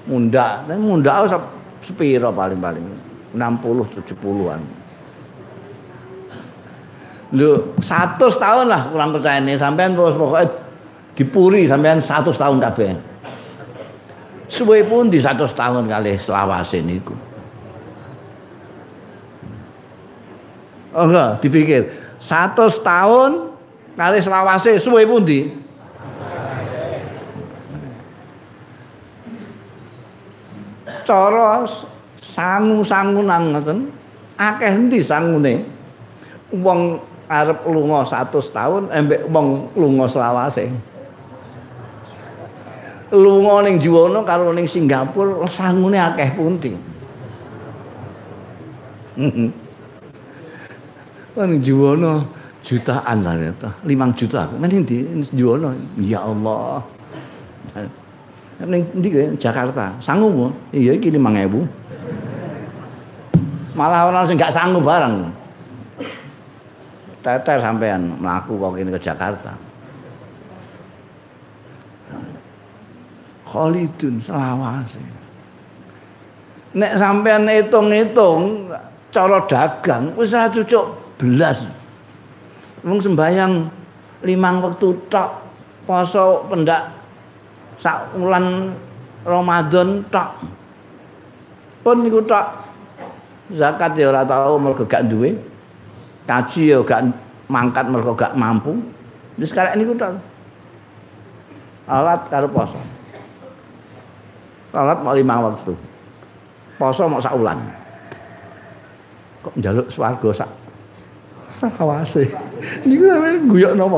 mundak. 0.04 0.68
Nek 0.68 0.76
mundak 0.76 1.32
sepiro 1.80 2.36
paling-paling 2.36 2.84
60 3.32 4.04
70-an. 4.04 4.62
Lho, 7.30 7.78
100 7.78 8.20
tahun 8.20 8.66
lah 8.68 8.90
kurang 8.90 9.16
percaya 9.16 9.38
ini 9.40 9.56
sampean 9.56 9.96
terus 9.96 10.20
pokoknya 10.20 10.50
dipuri 11.16 11.64
sampean 11.70 12.04
100 12.04 12.36
tahun 12.36 12.58
kabeh. 12.60 12.92
Suwe 14.50 14.84
pun 14.84 15.08
di 15.08 15.22
100 15.22 15.48
tahun 15.56 15.88
kali 15.88 16.20
selawase 16.20 16.84
niku. 16.84 17.16
Oh 20.90 21.06
enggak, 21.06 21.38
dipikir 21.40 22.09
100 22.20 22.84
tahun 22.84 23.32
kali 23.96 24.20
selawase 24.20 24.76
suwe 24.80 25.08
pundi? 25.08 25.56
Cara 31.08 31.66
sangu-sangunan 32.22 33.56
ngoten, 33.56 33.90
akeh 34.38 34.70
endi 34.70 35.02
sangune? 35.02 35.66
Wong 36.54 37.02
arep 37.26 37.66
lunga 37.66 38.06
100 38.06 38.30
tahun 38.54 38.84
embek 38.94 39.26
wong 39.32 39.74
lunga 39.74 40.06
selawase. 40.06 40.70
Lunga 43.10 43.66
ning 43.66 43.82
Juwono 43.82 44.22
karo 44.22 44.54
ning 44.54 44.70
Singapura 44.70 45.50
sangune 45.50 45.98
akeh 45.98 46.30
pundi? 46.38 46.78
Kan 51.40 51.56
Juwono 51.64 52.20
jutaan 52.60 53.24
lah 53.24 53.40
ya, 53.40 53.72
limang 53.88 54.12
juta. 54.12 54.44
Mending 54.60 54.84
di 54.84 55.08
Juwono, 55.32 55.72
ya 55.96 56.20
Allah. 56.20 56.84
Ning 58.68 58.84
ndi 58.92 59.40
Jakarta, 59.40 59.96
sanggup 60.04 60.52
Iya 60.76 61.00
iki 61.00 61.08
5000. 61.16 61.64
Malah 63.72 64.12
orang 64.12 64.28
sing 64.28 64.36
gak 64.36 64.52
sanggup 64.52 64.84
bareng. 64.84 65.32
Teter 67.24 67.64
sampean 67.64 68.20
mlaku 68.20 68.60
kok 68.60 68.76
ini 68.76 68.92
ke 68.92 69.00
Jakarta. 69.00 69.56
Khalidun 73.48 74.20
selawase. 74.20 75.00
Nek 76.76 77.00
sampean 77.00 77.48
hitung-hitung 77.48 78.68
cara 79.08 79.40
dagang 79.48 80.12
wis 80.20 80.36
cucuk 80.36 80.99
belas. 81.20 81.68
Wong 82.80 83.04
sembayang 83.04 83.68
limang 84.24 84.64
waktu 84.64 84.96
tok 85.12 85.30
poso 85.84 86.48
pendak 86.48 86.96
sak 87.84 88.16
Ramadan 89.28 90.00
tok. 90.08 90.30
Pun 91.84 92.08
niku 92.08 92.24
tok. 92.24 92.72
Zakat 93.50 93.98
ya 93.98 94.14
ora 94.14 94.24
tau 94.24 94.56
mergo 94.56 94.88
gak 94.88 95.12
duwe. 95.12 95.36
Kaji 96.24 96.72
ya 96.72 96.80
gak 96.88 97.12
mangkat 97.52 97.92
mergo 97.92 98.16
gak 98.16 98.32
mampu. 98.40 98.80
Wis 99.36 99.52
karek 99.52 99.76
niku 99.76 99.92
tok. 100.00 100.16
Alat 101.90 102.32
karo 102.32 102.48
poso. 102.48 102.80
Alat 104.72 105.04
mau 105.04 105.12
lima 105.12 105.36
waktu. 105.52 105.76
Poso 106.80 107.12
mau 107.12 107.20
sak. 107.20 107.36
Kok 109.40 109.56
njaluk 109.56 109.88
swarga 109.92 110.32
sak 110.32 110.59
sakawase. 111.52 112.30
Niku 112.86 113.10
guyok 113.50 113.74
napa 113.76 113.98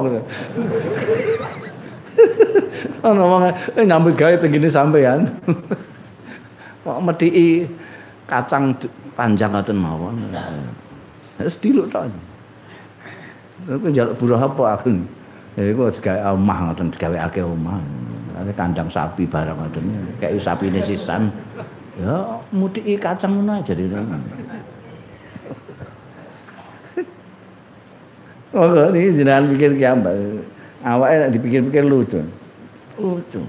Ana 3.01 3.23
wong 3.25 3.41
eh 3.49 3.85
nyambut 3.85 4.13
gawe 4.13 4.37
tengene 4.37 4.69
sampean. 4.69 5.25
Kok 6.85 7.01
medhiki 7.01 7.65
kacang 8.29 8.77
panjang 9.17 9.53
ngoten 9.53 9.77
mawon. 9.77 10.17
Wis 11.41 11.57
diluk 11.57 11.89
tok. 11.89 12.09
Aku 13.69 13.89
njaluk 13.89 14.17
buruh 14.17 14.37
apa 14.37 14.77
aku. 14.77 15.01
Ya 15.57 15.67
iku 15.73 15.89
gawe 15.89 16.33
omah 16.37 16.57
ngoten 16.69 16.93
gawe 16.93 17.17
akeh 17.25 17.41
omah. 17.41 17.81
Ada 18.37 18.53
kandang 18.53 18.89
sapi 18.89 19.25
barang 19.25 19.57
ngoten. 19.57 19.83
Kayak 20.21 20.41
sapine 20.41 20.81
sisan. 20.85 21.33
Ya 21.97 22.41
mudiki 22.53 22.97
kacang 23.01 23.41
ngono 23.41 23.61
aja 23.61 23.73
dene. 23.73 24.01
Oh, 28.51 28.67
ini 28.91 29.15
jenengan 29.15 29.47
pikir 29.47 29.79
kiambal. 29.79 30.43
Awake 30.83 31.31
dipikir-pikir 31.31 31.83
lucu. 31.87 32.19
lucu. 32.99 33.41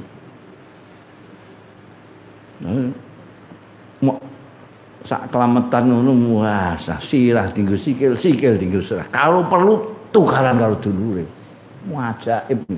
sak 5.02 5.34
kelametan 5.34 5.90
ngono 5.90 6.38
wah 6.38 6.78
sirah 6.78 7.50
tinggal 7.50 7.74
sikil 7.74 8.14
sikil 8.14 8.54
tinggal 8.54 8.78
sirah 8.78 9.06
kalau 9.10 9.42
perlu 9.50 9.82
tukaran 10.14 10.54
karo 10.54 10.78
dulure 10.78 11.26
ajaib 11.90 12.62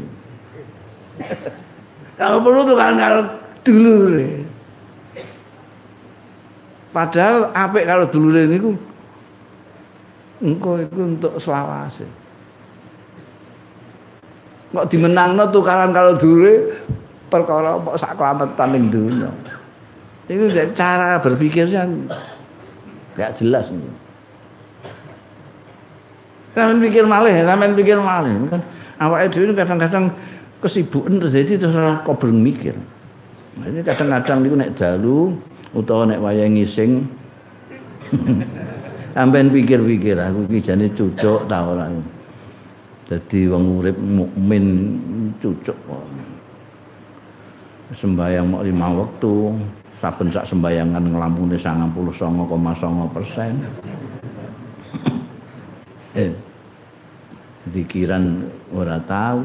kalau 2.20 2.38
perlu 2.40 2.60
tukaran 2.64 2.96
karo 2.96 3.20
dulure 3.60 4.28
padahal 6.96 7.52
apik 7.52 7.84
karo 7.84 8.04
dulure 8.08 8.48
niku 8.48 8.72
engko 10.44 10.76
iku 10.84 11.00
untuk 11.08 11.34
selawase 11.40 12.04
kok 14.74 14.86
dimenangno 14.92 15.48
tukaran 15.48 15.96
karo 15.96 16.20
dulure 16.20 16.76
perkara 17.32 17.80
kok 17.80 17.96
sak 17.96 18.20
kelametan 18.20 18.68
ning 18.76 18.84
dunya 18.92 19.30
itu 20.28 20.48
cara 20.72 21.20
berpikirnya 21.20 21.84
nggak 23.14 23.30
jelas 23.36 23.68
ini. 23.68 23.90
Sampeyan 26.54 26.78
pikir 26.80 27.04
malih, 27.04 27.34
sampeyan 27.44 27.72
pikir 27.74 27.98
malih 27.98 28.32
kan 28.48 28.62
awake 29.02 29.28
dhewe 29.34 29.52
kadang-kadang 29.52 30.04
kesibukan 30.62 31.20
terjadi 31.28 31.66
terus 31.66 31.76
ora 31.76 32.00
kobreng 32.06 32.40
mikir. 32.40 32.72
Nah, 33.58 33.68
ini 33.68 33.84
kadang-kadang 33.84 34.42
niku 34.42 34.56
nek 34.56 34.74
dalu 34.78 35.36
utawa 35.76 36.08
nek 36.08 36.22
wayang 36.22 36.56
ngising 36.56 37.04
sampean 39.14 39.48
pikir-pikir 39.54 40.18
aku 40.18 40.50
iki 40.50 40.58
jane 40.58 40.90
cucuk 40.90 41.46
ta 41.46 41.62
ora. 41.62 41.86
Dadi 43.04 43.46
wong 43.46 43.78
urip 43.78 43.96
mukmin 43.96 44.64
cucuk 45.38 45.76
kok. 45.86 46.04
Sembayang 47.94 48.48
mau 48.50 48.64
lima 48.64 48.90
waktu, 48.90 49.54
saben 50.02 50.32
sak 50.34 50.50
sembayangan 50.50 51.14
nglampune 51.14 51.54
99,9 51.54 53.14
persen. 53.14 53.54
eh, 56.14 56.32
pikiran 57.70 58.42
ora 58.74 58.98
tahu 59.02 59.42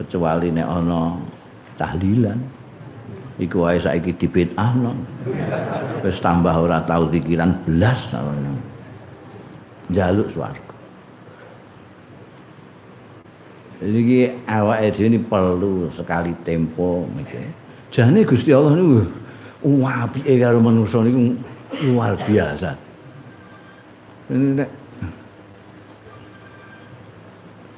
kecuali 0.00 0.48
nek 0.52 0.68
ana 0.68 1.16
tahlilan 1.76 2.38
iku 3.40 3.64
wae 3.64 3.80
saiki 3.80 4.12
dibid'ahno 4.20 4.92
wis 6.04 6.20
tambah 6.20 6.52
ora 6.52 6.84
tahu 6.84 7.08
pikiran 7.08 7.56
belas 7.64 8.12
jaluk 9.90 10.28
swarga 10.30 10.70
Jadi 13.80 14.28
awak 14.44 14.92
ini 15.00 15.16
perlu 15.16 15.88
sekali 15.96 16.36
tempo 16.44 17.08
mikir. 17.16 17.48
Jane 17.88 18.28
Gusti 18.28 18.52
Allah 18.52 18.76
niku 18.76 19.08
apike 19.88 20.36
karo 20.36 20.60
manusa 20.60 21.00
niku 21.00 21.32
luar 21.88 22.12
biasa. 22.20 22.76
Ini 24.28 24.68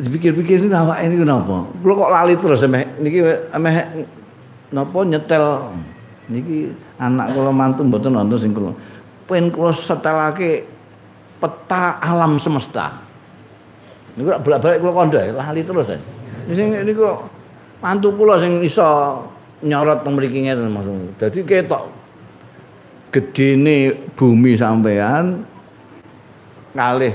Dipikir-pikir 0.02 0.66
ini 0.66 0.74
awak 0.74 0.98
ini 1.06 1.22
kenapa? 1.22 1.70
Kalau 1.70 1.94
kok 1.94 2.10
lali 2.10 2.34
terus 2.34 2.66
emeh 2.66 2.82
niki 2.98 3.22
emeh 3.54 3.74
napa 4.72 4.98
nyetel 5.04 5.68
niki 6.32 6.72
anak 6.96 7.36
kula 7.36 7.52
mantu 7.52 7.84
mboten 7.84 8.16
nonton 8.16 8.40
sing 8.40 8.50
kula. 8.56 8.72
Pen 9.28 9.52
kula 9.52 9.70
setelake 9.76 10.64
peta 11.36 12.00
alam 12.00 12.40
semesta. 12.40 13.04
Niku 14.16 14.32
bolak-balik 14.40 14.80
kula 14.80 14.92
kandha 14.96 15.20
lali 15.30 15.62
terus. 15.62 15.92
Sing 16.50 16.72
niku 16.82 17.20
mantu 17.84 18.16
kula 18.16 18.40
sing 18.40 18.64
iso 18.64 19.20
nyorot 19.62 20.02
teng 20.02 20.16
mriki 20.16 20.48
ngeten 20.48 20.72
maksud. 20.72 21.20
Dadi 21.20 21.40
ketok 21.44 21.84
gedene 23.12 24.08
bumi 24.16 24.56
sampean 24.56 25.44
kalih 26.72 27.12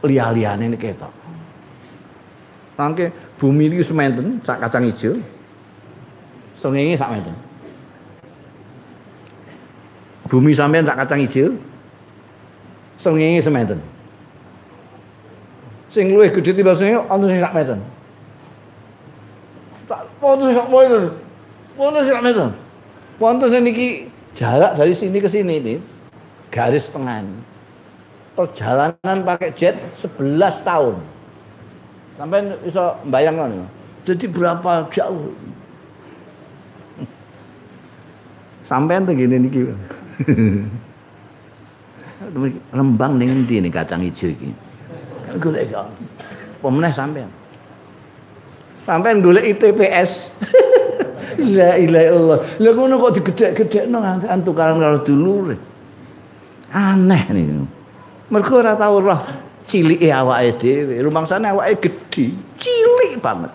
liya-liyane 0.00 0.72
ketok. 0.80 1.12
Mangke 2.80 3.12
bumi 3.36 3.68
iki 3.68 3.84
sementen 3.84 4.40
sak 4.40 4.64
kacang 4.64 4.88
ijo. 4.88 5.14
Sengenge 6.62 6.94
sak 6.94 7.10
menten. 7.10 7.34
Bumi 10.30 10.54
sampean 10.54 10.86
sak 10.86 11.02
kacang 11.02 11.26
ijo. 11.26 11.58
Sengenge 13.02 13.42
sementen. 13.42 13.82
Sing 15.90 16.14
luwih 16.14 16.30
gedhe 16.30 16.54
timbang 16.54 16.78
sengenge 16.78 17.02
ana 17.10 17.24
sing 17.26 17.42
sak 17.42 17.54
meten. 17.58 17.82
Tak 19.90 20.06
foto 20.22 20.54
sak 20.54 20.70
meten. 20.70 21.04
Wonten 21.74 22.00
sing 22.06 22.14
itu. 22.14 22.46
Wonten 23.18 23.48
sing 23.50 23.62
niki 23.66 23.86
jarak 24.38 24.78
dari 24.78 24.94
sini 24.94 25.18
ke 25.18 25.26
sini 25.26 25.58
ini 25.58 25.74
garis 26.54 26.86
tengah 26.94 27.26
ini. 27.26 27.36
Perjalanan 28.38 29.18
pakai 29.26 29.50
jet 29.52 29.76
11 29.98 30.62
tahun. 30.64 30.96
Sampai 32.16 32.54
bisa 32.64 32.96
bayangkan. 33.10 33.66
Jadi 34.08 34.24
berapa 34.30 34.88
jauh? 34.88 35.34
Sampai 38.72 38.96
ente 38.96 39.12
gini 39.12 39.36
niki. 39.36 39.68
Rembang 42.72 43.20
ning 43.20 43.44
endi 43.44 43.60
nih 43.60 43.68
kacang 43.68 44.00
hijau 44.00 44.32
iki? 44.32 44.48
Golek 45.36 45.68
kok. 45.68 45.92
Pemeneh 46.64 46.88
sampean. 46.96 47.28
Sampean 48.88 49.20
golek 49.20 49.44
ITPS. 49.52 50.32
La 51.52 51.76
ilaha 51.76 52.04
illallah. 52.08 52.38
Lah 52.64 52.72
ngono 52.72 52.96
kok 52.96 53.20
digedhek-gedhekno 53.20 54.00
antukaran 54.24 54.80
karo 54.80 55.04
dulure. 55.04 55.60
Aneh 56.72 57.28
niku. 57.28 57.68
Mergo 58.32 58.56
ora 58.56 58.72
tau 58.72 59.04
roh 59.04 59.20
cilike 59.68 60.08
awake 60.08 60.56
dhewe. 60.64 60.96
Rumangsane 61.04 61.52
awake 61.52 61.76
gedhe, 61.84 62.32
cilik 62.56 63.20
banget. 63.20 63.52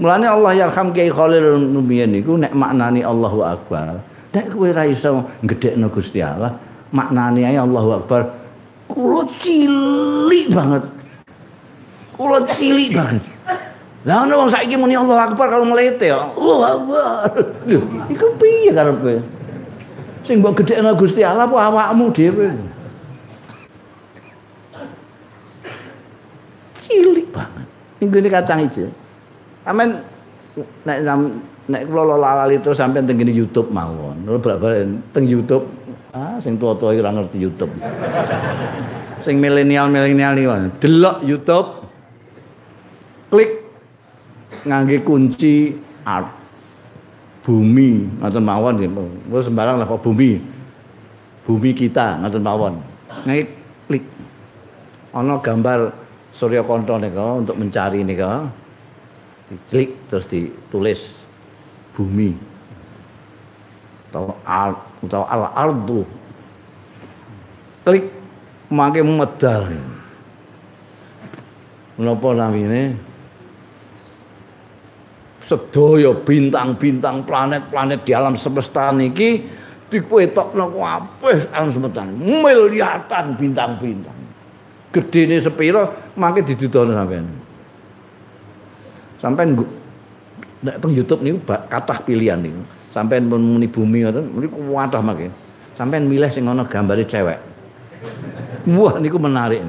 Mulane 0.00 0.24
Allah 0.24 0.56
yarham 0.56 0.96
Kiai 0.96 1.12
Khalil 1.12 1.60
Nubiyen 1.60 2.16
niku 2.16 2.40
nek 2.40 2.56
maknani 2.56 3.04
Allahu 3.04 3.44
Akbar. 3.44 4.00
Nek 4.32 4.48
kowe 4.48 4.64
ora 4.72 4.88
iso 4.88 5.28
gedhekno 5.44 5.92
Gusti 5.92 6.24
Allah, 6.24 6.56
maknane 6.88 7.44
ae 7.44 7.60
Allahu 7.60 8.00
Akbar. 8.00 8.32
Kulo 8.88 9.28
cilik 9.44 10.48
banget. 10.56 10.88
Kulo 12.16 12.48
cilik 12.48 12.96
banget. 12.96 13.28
Lah 14.08 14.24
ono 14.24 14.40
wong 14.40 14.48
saiki 14.48 14.80
muni 14.80 14.96
Allah 14.96 15.28
Akbar 15.28 15.52
kalau 15.52 15.68
melete 15.68 16.08
ya. 16.08 16.32
Allah 16.32 16.80
Akbar. 16.80 17.36
Lho, 17.68 17.84
iku 18.08 18.26
piye 18.40 18.72
karepe? 18.72 19.20
Sing 20.24 20.40
mbok 20.40 20.64
gedhekno 20.64 20.96
Gusti 20.96 21.20
Allah 21.20 21.44
apa 21.44 21.60
awakmu 21.68 22.08
dhewe? 22.08 22.56
Cilik 26.88 27.28
banget. 27.28 27.68
Ini 28.00 28.28
kacang 28.32 28.64
ijo. 28.64 28.88
Amen 29.68 30.00
nek 30.88 30.98
nek 31.70 31.82
kula 31.86 32.16
lali 32.16 32.56
terus 32.58 32.80
sampean 32.80 33.04
teng 33.04 33.20
YouTube 33.20 33.68
mawon. 33.70 34.24
Bal 34.40 34.88
teng 35.12 35.24
YouTube 35.28 35.68
ah 36.10 36.40
sing 36.42 36.58
tua-tua 36.58 36.96
ora 36.96 37.12
ngerti 37.14 37.38
YouTube. 37.38 37.70
sing 39.20 39.36
milenial-milenial 39.36 40.32
iki 40.32 40.48
delok 40.80 41.20
YouTube 41.20 41.68
klik 43.28 43.52
ngangge 44.64 45.04
kunci 45.04 45.76
art 46.08 46.26
bumi 47.44 48.08
ngoten 48.18 48.44
mawon. 48.44 48.74
Wis 49.28 49.44
sembarang 49.46 49.76
lah 49.76 49.86
bumi. 49.86 50.40
Bumi 51.44 51.70
kita 51.76 52.16
ngoten 52.24 52.42
mawon. 52.42 52.74
Ngangge 53.28 53.44
klik. 53.86 54.04
Ana 55.12 55.36
gambar 55.42 55.92
Surya 56.32 56.62
Kanto 56.64 56.96
nika 56.96 57.44
untuk 57.44 57.60
mencari 57.60 58.00
nika. 58.06 58.48
Diklik 59.50 60.06
terus 60.06 60.30
ditulis 60.30 61.00
bumi. 61.98 62.38
Atau 64.10 64.38
al 64.46 64.78
atau 65.02 65.22
al 65.26 65.42
ardu. 65.58 66.00
Klik 67.82 68.06
mangke 68.70 69.02
medal. 69.02 69.74
Menapa 71.98 72.28
namine? 72.32 73.10
sedaya 75.50 76.14
bintang-bintang 76.14 77.26
planet-planet 77.26 78.06
di 78.06 78.14
alam 78.14 78.38
semesta 78.38 78.94
niki 78.94 79.42
dikuetokno 79.90 80.70
kabeh 80.70 81.50
alam 81.50 81.74
semesta 81.74 82.06
miliatan 82.06 83.34
bintang-bintang 83.34 84.14
gedene 84.94 85.42
sepira 85.42 85.90
mangke 86.14 86.46
didudono 86.46 86.94
sampean 86.94 87.26
sampean 89.20 89.54
nek 90.64 90.76
teng 90.80 90.92
YouTube 90.92 91.22
niku 91.22 91.38
kathah 91.46 92.00
pilihan 92.02 92.40
niku 92.40 92.64
sampean 92.90 93.28
muni 93.28 93.70
bumi 93.70 94.04
ngoten 94.04 94.24
niku 94.34 94.56
wadah 94.72 95.00
mangke 95.04 95.30
sampean 95.78 96.08
milih 96.10 96.28
sing 96.32 96.48
ana 96.48 96.66
gambare 96.66 97.06
cewek 97.06 97.38
wah 98.68 98.94
niku 98.98 99.16
menarik 99.20 99.62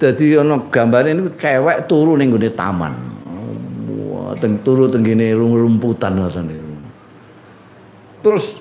dadi 0.00 0.34
ana 0.40 0.58
gambare 0.72 1.14
niku 1.14 1.30
cewek 1.38 1.86
turu 1.86 2.16
ning 2.18 2.34
gone 2.34 2.50
taman 2.52 3.14
teng 4.38 4.60
turu 4.66 4.90
teng 4.90 5.06
kene 5.06 5.32
rumputan 5.34 6.18
ngoten 6.18 6.44
niku. 6.50 6.74
Terus 8.24 8.58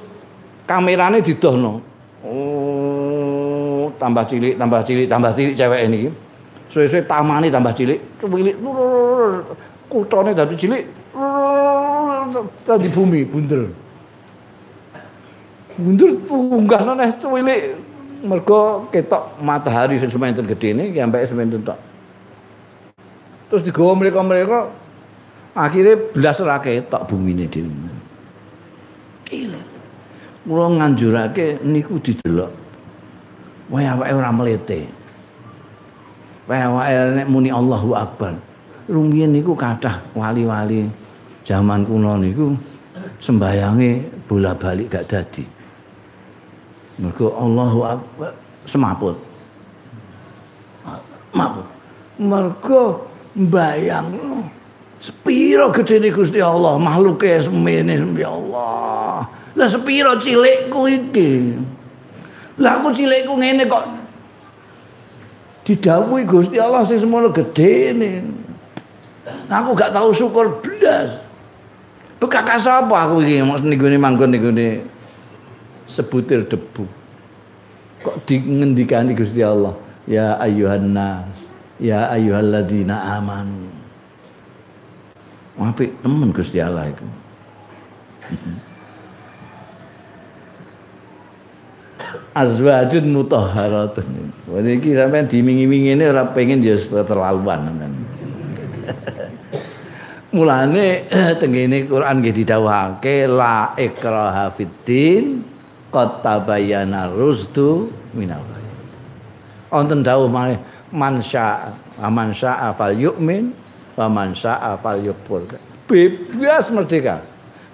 kamerane 0.69 1.23
didohno. 1.23 1.81
Oh, 2.23 3.91
tambah 3.99 4.23
cilik, 4.27 4.55
tambah 4.55 4.81
cilik, 4.87 5.07
tambah 5.11 5.31
cilik 5.35 5.55
cewek 5.55 5.81
ini. 5.91 6.11
Suwe-suwe 6.73 7.05
tamane 7.05 7.53
tambah 7.53 7.69
cilik, 7.77 8.01
cilik. 8.17 8.57
Kutone 9.85 10.33
dadi 10.33 10.57
cilik. 10.57 10.89
Tadi 12.65 12.89
bumi 12.89 13.21
bundel. 13.29 13.69
Bundel 15.77 16.17
unggah 16.33 16.81
neh 16.97 17.13
cilik. 17.21 17.61
Mergo 18.23 18.87
ketok 18.87 19.37
matahari 19.43 19.99
sing 19.99 20.07
sementen 20.07 20.47
gedene 20.47 20.89
ki 20.89 20.97
ambek 21.03 21.27
sementen 21.29 21.61
tok. 21.61 21.75
Terus 23.51 23.67
digawa 23.67 23.99
mereka-mereka 23.99 24.71
akhirnya 25.53 25.99
belas 26.09 26.39
ora 26.41 26.57
ketok 26.57 27.05
bumine 27.05 27.45
dhewe. 27.51 27.69
Gila. 29.29 29.61
Mula 30.47 30.65
nganjurake 30.71 31.61
niku 31.67 31.99
didelok. 31.99 32.49
Wae 33.69 33.85
awake 33.91 34.15
ora 34.15 34.31
mlete. 34.31 35.02
Awake 36.47 37.23
nek 37.23 37.27
muni 37.31 37.49
Allahu 37.49 37.95
Akbar. 37.95 38.35
Rumiyin 38.91 39.31
niku 39.31 39.55
kathah 39.55 40.03
wali-wali 40.11 40.91
zaman 41.47 41.87
kuno 41.87 42.19
niku 42.19 42.51
sembayange 43.23 44.03
bola-balik 44.27 44.91
gak 44.91 45.07
dadi. 45.07 45.43
Mergo 46.99 47.31
Allahu 47.31 47.79
Akbar 47.87 48.31
semaput. 48.67 49.15
Maput. 51.33 51.65
Mergo 52.21 53.09
mbayang 53.33 54.13
sepiro 55.01 55.73
gedene 55.73 56.13
Gusti 56.13 56.39
Allah 56.39 56.79
makhluke 56.79 57.27
semene 57.41 57.97
ya 58.15 58.29
Allah 58.31 59.27
lah 59.57 59.67
sepiro 59.67 60.15
cilikku 60.15 60.87
iki 60.87 61.57
lah 62.61 62.79
aku 62.79 62.95
cilikku 62.95 63.33
ngene 63.35 63.67
kok 63.67 63.83
didhawuhi 65.63 66.27
Gusti 66.27 66.59
Allah 66.59 66.83
sing 66.83 66.99
semono 66.99 67.31
gedene 67.31 68.27
aku 69.47 69.71
gak 69.75 69.93
tahu 69.95 70.11
syukur 70.11 70.59
blas. 70.59 71.19
Bekakas 72.19 72.63
apa 72.67 73.07
aku 73.07 73.19
iki 73.23 73.43
mos 73.43 73.59
nggone 73.59 73.99
manggon 73.99 74.31
nggone 74.31 74.87
sebutir 75.87 76.47
debu. 76.47 76.87
Kok 78.03 78.15
di 78.27 78.39
ngendikani 78.39 79.15
Gusti 79.15 79.43
Allah? 79.43 79.75
Ya 80.03 80.35
ayyuhan 80.39 80.91
nas 80.91 81.39
ya 81.79 82.11
ayyuhalladzina 82.11 83.19
amanu. 83.19 83.71
Apik 85.59 85.95
temen 86.03 86.31
Gusti 86.31 86.59
Allah 86.59 86.91
itu. 86.91 87.05
Azwajun 92.33 93.13
mutahharatun. 93.13 94.33
Wah 94.49 94.61
iki 94.65 94.97
sampean 94.97 95.29
dimingi-mingi 95.29 95.93
ini 95.93 96.03
ora 96.09 96.25
pengen 96.33 96.65
ya 96.65 96.77
terlaluan 97.05 97.69
sampean. 97.69 97.93
Mulane 100.35 101.05
tengene 101.41 101.85
Quran 101.85 102.25
nggih 102.25 102.33
didhawuhake 102.41 103.29
la 103.29 103.77
ikraha 103.77 104.49
fiddin 104.57 105.45
qad 105.93 106.25
tabayyana 106.25 107.13
rusdu 107.13 107.93
minal 108.17 108.41
ghayy. 108.49 108.69
Wonten 109.69 110.01
dawuh 110.01 110.25
malih 110.25 110.57
man 110.89 111.21
syaa 111.21 111.69
man 112.09 112.33
syaa 112.33 112.73
fal 112.73 112.97
yu'min 112.97 113.63
Paman 113.93 114.33
sa'a 114.33 114.73
fal 114.81 114.97
yukfur. 114.97 115.45
Bebas 115.85 116.73
merdeka. 116.73 117.21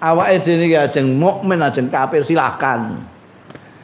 Awake 0.00 0.44
dhewe 0.44 0.64
iki 0.68 0.76
ajeng 0.76 1.16
mukmin 1.16 1.60
ajeng 1.60 1.88
kafir 1.88 2.24
silakan. 2.24 3.04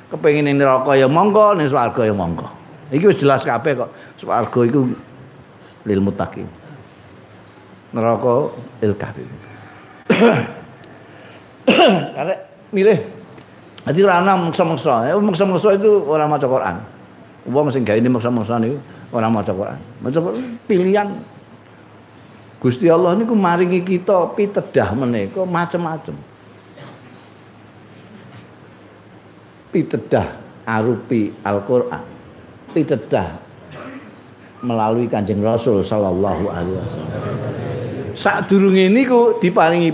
Kepengin 0.07 0.47
ning 0.47 0.63
neraka 0.63 0.95
ya 0.95 1.11
monggo, 1.11 1.59
ning 1.59 1.67
swarga 1.67 2.07
ya 2.07 2.15
monggo. 2.15 2.47
Iki 2.95 3.11
wis 3.11 3.19
jelas 3.19 3.43
kabeh 3.43 3.75
kok. 3.75 3.91
Swarga 4.19 4.61
iku 4.63 4.87
lil 5.87 6.01
muttaqin. 6.03 6.47
Neraka 7.91 8.55
il 8.83 8.95
kafir. 8.95 9.27
Karek 12.17 12.39
milih. 12.71 12.99
Jadi 13.87 13.99
ora 14.03 14.19
ana 14.19 14.35
meksa-meksa. 14.39 15.15
Meksa-meksa 15.19 15.79
itu 15.79 15.91
orang 16.07 16.31
maca 16.31 16.47
Quran. 16.47 16.77
Wong 17.47 17.71
sing 17.71 17.87
gawe 17.87 17.99
meksa-meksa 17.99 18.59
niku 18.59 18.79
ora 19.15 19.31
maca 19.31 19.53
Quran. 19.55 19.79
Maca 20.03 20.19
pilihan 20.67 21.09
Gusti 22.59 22.91
Allah 22.91 23.15
niku 23.15 23.39
maringi 23.39 23.85
kita 23.85 24.35
pitedah 24.35 24.91
menika 24.97 25.47
macam-macam. 25.47 26.17
Pitedah 29.71 30.27
arupi 30.67 31.35
Al-Qur'an. 31.43 32.03
Pitedah 32.75 33.29
melalui 34.65 35.07
Kanjeng 35.07 35.45
Rasul 35.45 35.85
sallallahu 35.85 36.45
alaihi 36.51 36.77
wasallam. 36.77 37.13
Sadurunge 38.17 38.89
niku 38.89 39.37
diparingi 39.39 39.93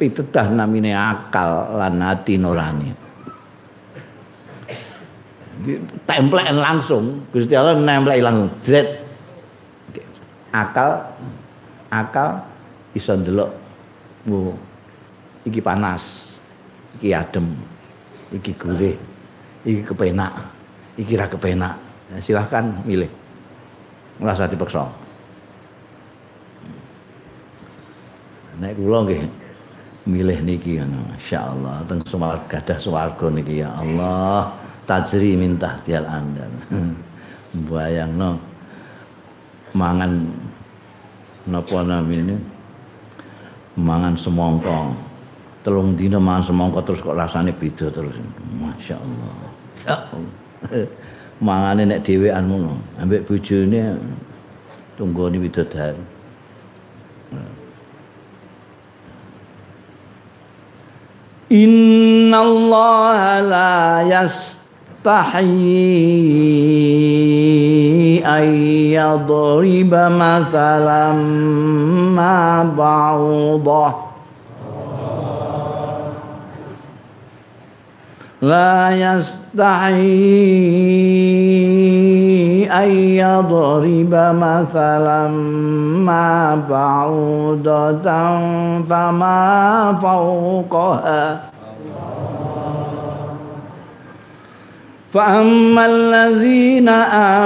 pitedah 0.00 0.50
namine 0.50 0.96
akal 0.96 1.76
lan 1.76 2.00
ati 2.00 2.40
nurani. 2.40 2.90
Templek 6.04 6.48
langsung 6.52 7.24
Gusti 7.32 7.56
Allah 7.56 7.78
nemplek 7.78 8.20
langsung 8.20 8.52
jret 8.60 9.00
akal 10.52 11.08
akal 11.88 12.44
iso 12.92 13.16
ndelok 13.16 13.50
iki 15.48 15.64
panas 15.64 16.36
iki 17.00 17.16
adem 17.16 17.54
iki 18.34 18.52
gurih 18.58 18.98
iki 19.62 19.86
kepenak 19.86 20.54
iki 20.98 21.18
ra 21.18 21.26
kepenak. 21.26 21.74
Ya, 22.12 22.16
silahkan 22.20 22.64
milih. 22.84 23.10
Ngrasa 24.20 24.46
dipaksa. 24.46 24.86
Nek 28.62 28.78
kula 28.78 29.02
nggih 29.02 29.22
milih 30.06 30.38
niki 30.46 30.78
masyaallah 30.78 31.82
teng 31.90 31.98
swarga 32.06 32.46
gadah 32.46 32.78
swarga 32.78 33.26
niki 33.34 33.64
ya 33.64 33.74
Allah. 33.74 34.54
Tajri 34.84 35.32
min 35.32 35.56
tahtial 35.56 36.04
andal 36.04 36.52
bayangno 37.72 38.36
mangan 39.72 40.28
napa 41.48 41.80
namine? 41.80 42.36
Mangan 43.74 44.14
semongko 44.14 44.94
telung 45.64 45.96
dina 45.96 46.20
mangan 46.20 46.52
semangka 46.52 46.84
terus 46.84 47.00
kok 47.00 47.16
rasane 47.16 47.56
beda 47.56 47.88
terus. 47.88 48.12
Masya 48.60 49.00
Allah. 49.00 49.32
Ya 49.88 49.96
Allah. 50.12 50.36
Mangane 51.44 51.82
nek 51.82 52.06
dhewean 52.06 52.46
ngono, 52.46 52.78
ambek 52.94 53.26
bojone 53.26 53.98
tunggone 54.94 55.42
widodari. 55.42 55.98
Inna 61.50 62.38
Allah 62.38 63.20
la 63.42 63.74
yastahi 64.06 65.66
an 68.22 68.46
yadriba 68.94 70.08
mathalan 70.08 71.18
ma 72.14 72.62
ba'udah 72.64 74.13
لا 78.44 78.90
يستحي 78.90 79.94
أن 82.68 82.90
يضرب 82.90 84.14
مثلا 84.14 85.28
ما 86.04 86.62
بعوضة 86.70 88.02
فما 88.88 89.96
فوقها. 90.02 91.40
فأما 95.12 95.86
الذين 95.86 96.88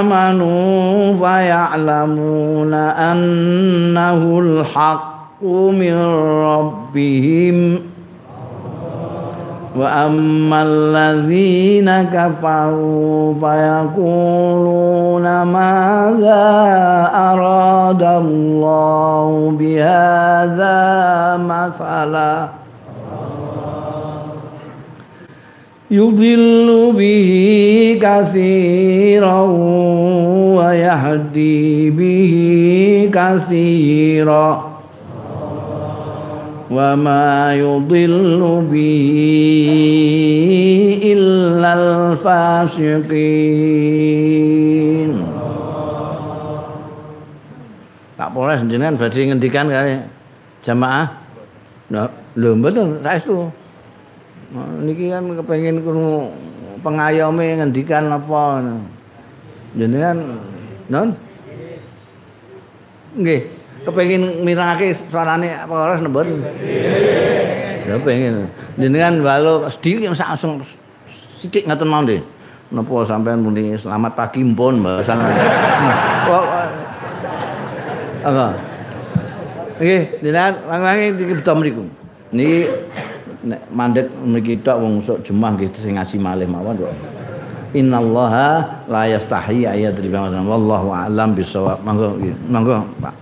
آمنوا 0.02 1.14
فيعلمون 1.14 2.74
أنه 2.74 4.38
الحق 4.38 5.44
من 5.44 5.96
ربهم 6.44 7.87
وأما 9.78 10.62
الذين 10.62 11.90
كفروا 12.02 13.34
فيقولون 13.34 15.22
ماذا 15.42 16.46
أراد 17.14 18.02
الله 18.02 19.56
بهذا 19.58 20.76
مثلاً 21.36 22.48
يضل 25.90 26.92
به 26.98 27.30
كثيرا 28.02 29.40
ويهدي 30.58 31.90
به 31.90 32.34
كثيرا 33.14 34.67
وما 36.71 37.53
يضل 37.53 38.41
به 38.71 39.09
إلا 41.03 41.69
الفاسقين 41.73 43.33
Tak 48.13 48.29
boleh 48.29 48.55
jenengan 48.69 48.95
badhe 48.95 49.25
ngendikan 49.25 49.67
kali 49.67 49.99
jamaah. 50.63 51.11
Nah, 51.91 52.07
lho 52.39 52.55
mboten 52.55 53.03
saestu. 53.03 53.51
Nah, 54.53 54.69
niki 54.85 55.11
kan 55.11 55.27
kepengin 55.33 55.83
krungu 55.83 56.31
pengayome 56.85 57.59
ngendikan 57.59 58.07
apa. 58.13 58.63
Jenengan 59.75 60.39
non 60.87 61.11
Nggih, 63.13 63.45
kepengin 63.88 64.44
mirangake 64.44 64.92
suarane 65.08 65.56
apa 65.56 65.72
ora 65.72 65.96
mboten? 65.96 66.44
Ya 67.88 67.96
pengen. 68.04 68.52
Jenengan 68.76 69.24
walu 69.24 69.64
sedhi 69.72 70.04
langsung 70.04 70.60
sithik 71.40 71.64
ngaten 71.64 71.88
mawon 71.88 72.20
Napa 72.68 73.00
sampean 73.08 73.40
muni 73.40 73.80
selamat 73.80 74.12
pagi 74.12 74.44
mpun 74.44 74.84
mbasan. 74.84 75.16
Kok 76.28 76.44
Apa? 78.28 78.46
Nggih, 79.80 80.02
jenengan 80.20 80.54
lang-langi 80.68 81.04
iki 81.16 81.32
beto 81.32 81.52
mriku. 81.56 81.84
Niki 82.28 82.68
nek 83.48 83.60
mandek 83.72 84.12
mriki 84.20 84.60
tok 84.60 84.84
wong 84.84 85.00
sok 85.00 85.24
jemaah 85.24 85.56
nggih 85.56 85.72
sing 85.80 85.96
ngaji 85.96 86.16
malih 86.20 86.44
mawon 86.44 86.76
kok. 86.76 86.92
Innallaha 87.72 88.84
la 88.84 89.08
yastahi 89.08 89.64
ayadriba 89.64 90.28
wallahu 90.28 90.92
a'lam 90.92 91.32
bisawab. 91.32 91.80
Monggo 91.80 92.20
monggo 92.52 92.84
Pak. 93.00 93.16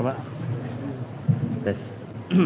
Bapak. 0.00 0.16
Tes. 1.60 1.92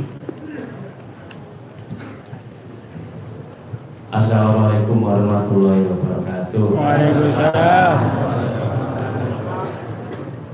Assalamualaikum 4.19 4.99
warahmatullahi 4.99 5.87
wabarakatuh. 5.87 6.75
Waalaikumsalam. 6.75 7.95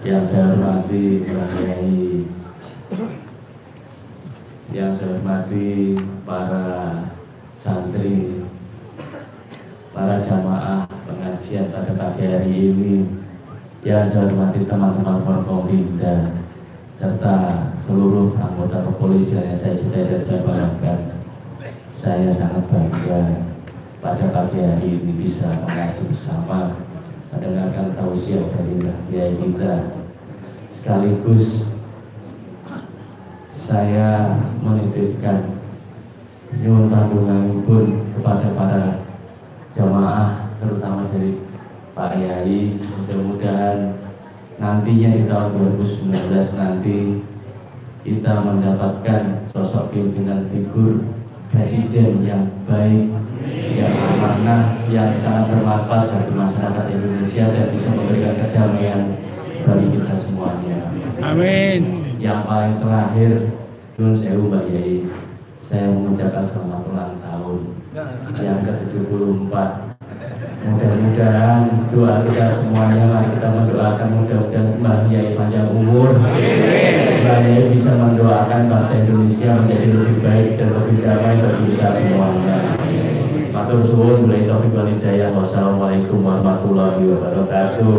Yang 0.04 0.24
saya 0.28 0.52
hormati 0.52 1.24
Pak 1.24 1.48
Kiai, 1.56 2.28
yang 4.76 4.92
saya 4.92 5.16
hormati 5.16 5.96
para 6.28 6.68
santri, 7.56 8.44
para 9.96 10.20
jamaah 10.20 10.84
pengajian 11.08 11.72
pada 11.72 11.96
pagi 11.96 12.28
hari 12.28 12.76
ini, 12.76 13.08
yang 13.88 14.04
saya 14.04 14.28
hormati 14.28 14.68
teman-teman 14.68 15.24
Forkompinda, 15.24 16.39
serta 17.00 17.36
seluruh 17.88 18.36
anggota 18.36 18.84
kepolisian 18.84 19.48
yang 19.48 19.56
saya 19.56 19.80
cintai 19.80 20.04
dan 20.04 20.20
saya 20.20 20.44
banggakan. 20.44 20.98
Saya 21.96 22.28
sangat 22.36 22.68
bangga 22.68 23.20
pada 24.04 24.24
pagi 24.28 24.60
hari 24.60 25.00
ini 25.00 25.12
bisa 25.16 25.48
mengaji 25.64 26.12
bersama 26.12 26.76
mendengarkan 27.32 27.96
tausiah 27.96 28.44
dari 28.52 28.84
Kiai 29.08 29.32
kita 29.32 29.96
sekaligus 30.76 31.64
saya 33.64 34.40
menitipkan 34.60 35.56
nyuwun 36.60 36.88
kandungan 36.92 37.64
pun 37.64 37.84
kepada 38.16 38.48
para 38.56 38.82
jamaah 39.76 40.52
terutama 40.60 41.08
dari 41.12 41.44
Pak 41.92 42.12
Yai 42.16 42.80
mudah-mudahan 42.80 43.99
nantinya 44.60 45.08
di 45.16 45.24
tahun 45.24 45.48
2019 45.80 46.60
nanti 46.60 46.98
kita 48.04 48.32
mendapatkan 48.44 49.48
sosok 49.48 49.88
pimpinan 49.92 50.48
figur 50.52 51.00
presiden 51.50 52.22
yang 52.22 52.44
baik, 52.68 53.10
yang 53.74 53.92
amanah, 53.92 54.84
yang 54.92 55.10
sangat 55.18 55.50
bermanfaat 55.50 56.12
bagi 56.12 56.32
masyarakat 56.36 56.84
Indonesia 56.92 57.44
dan 57.50 57.66
bisa 57.74 57.88
memberikan 57.90 58.34
kedamaian 58.38 59.00
bagi 59.64 59.86
kita 59.96 60.14
semuanya. 60.22 60.78
Amin. 61.24 61.80
Yang 62.20 62.40
paling 62.46 62.76
terakhir, 62.78 63.32
Nun 63.96 64.14
Sewu 64.16 64.48
Mbak 64.48 64.64
Yai, 64.70 65.08
saya 65.58 65.88
mengucapkan 65.88 66.44
selamat 66.44 66.80
ulang 66.88 67.14
tahun 67.24 67.58
yang 68.38 68.60
ke-74. 68.64 69.89
Mudah-mudahan 70.60 71.88
doa 71.88 72.20
kita 72.28 72.52
semuanya 72.60 73.08
mari 73.08 73.32
kita 73.32 73.48
mendoakan 73.48 74.08
mudah-mudahan 74.12 74.76
Mbak 74.76 75.08
Yai 75.08 75.32
panjang 75.32 75.72
umur. 75.72 76.20
Mbak 76.20 77.38
Yai 77.48 77.72
bisa 77.72 77.96
mendoakan 77.96 78.68
bangsa 78.68 78.92
Indonesia 79.00 79.56
menjadi 79.56 79.88
lebih 79.88 80.20
baik 80.20 80.60
dan 80.60 80.68
lebih 80.76 80.96
damai 81.00 81.40
bagi 81.40 81.64
kita 81.64 81.88
semuanya. 81.96 82.56
Matur 83.56 83.80
suwun, 83.88 84.28
mulai 84.28 84.44
taufik 84.44 84.76
wal 84.76 84.84
hidayah. 84.84 85.32
Wassalamualaikum 85.32 86.20
warahmatullahi 86.20 87.08
wabarakatuh. 87.08 87.96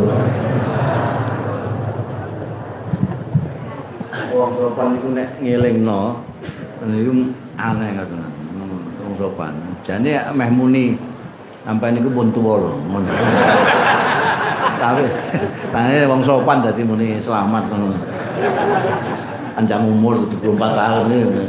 Wong 4.32 4.52
sopan 4.56 4.88
niku 4.96 5.10
nek 5.18 5.30
ngelingno 5.42 6.02
niku 6.86 7.34
aneh 7.58 7.90
ngoten. 7.98 8.22
Wong 9.02 9.14
sopan. 9.18 9.54
Jane 9.82 10.14
meh 10.38 10.50
muni 10.54 11.10
sampai 11.62 11.94
niku 11.94 12.10
pun 12.10 12.34
tuwa 12.34 12.58
lho 12.58 12.72
ngono. 12.90 13.12
Tapi 14.82 15.06
tane 15.70 16.10
wong 16.10 16.22
sopan 16.26 16.66
dadi 16.66 16.82
muni 16.82 17.22
selamat 17.22 17.64
ngono. 17.70 17.94
Panjang 19.54 19.86
umur 19.86 20.26
74 20.26 20.80
tahun 20.80 21.06
iki. 21.12 21.46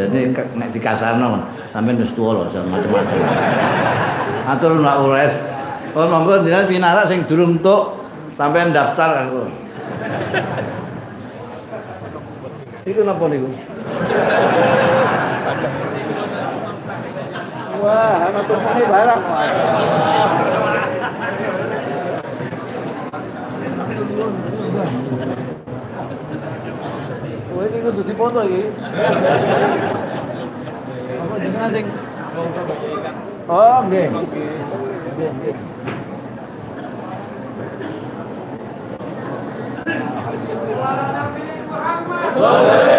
Jadi 0.00 0.18
nek 0.58 0.68
dikasarno 0.74 1.46
sampeyan 1.70 2.02
wis 2.02 2.14
tuwa 2.18 2.42
lho 2.42 2.42
macam-macam. 2.50 3.18
Atur 4.50 4.74
Mbak 4.82 4.96
Ures. 5.06 5.34
Oh 5.92 6.08
monggo 6.08 6.40
jenengan 6.40 6.66
pinarak 6.66 7.04
sing 7.06 7.22
durung 7.28 7.60
entuk 7.60 8.00
sampeyan 8.34 8.74
daftar 8.74 9.28
aku. 9.28 9.44
Iku 12.82 13.06
napa 13.06 13.24
niku? 13.30 13.46
Wah, 17.82 18.30
ana 18.30 18.40
tukune 18.46 18.82
barang. 18.86 19.22
Kowe 27.50 27.64
iki 27.66 27.78
kudu 27.82 28.02
dipoto 28.06 28.40
iki. 28.46 28.62
Apa 31.18 31.34
jenengan 31.42 31.70
sing 31.74 31.86
Oh, 33.50 33.78
nggih. 33.90 34.08
Nggih, 35.18 35.30
nggih. 35.42 35.56
Sampai 42.32 42.91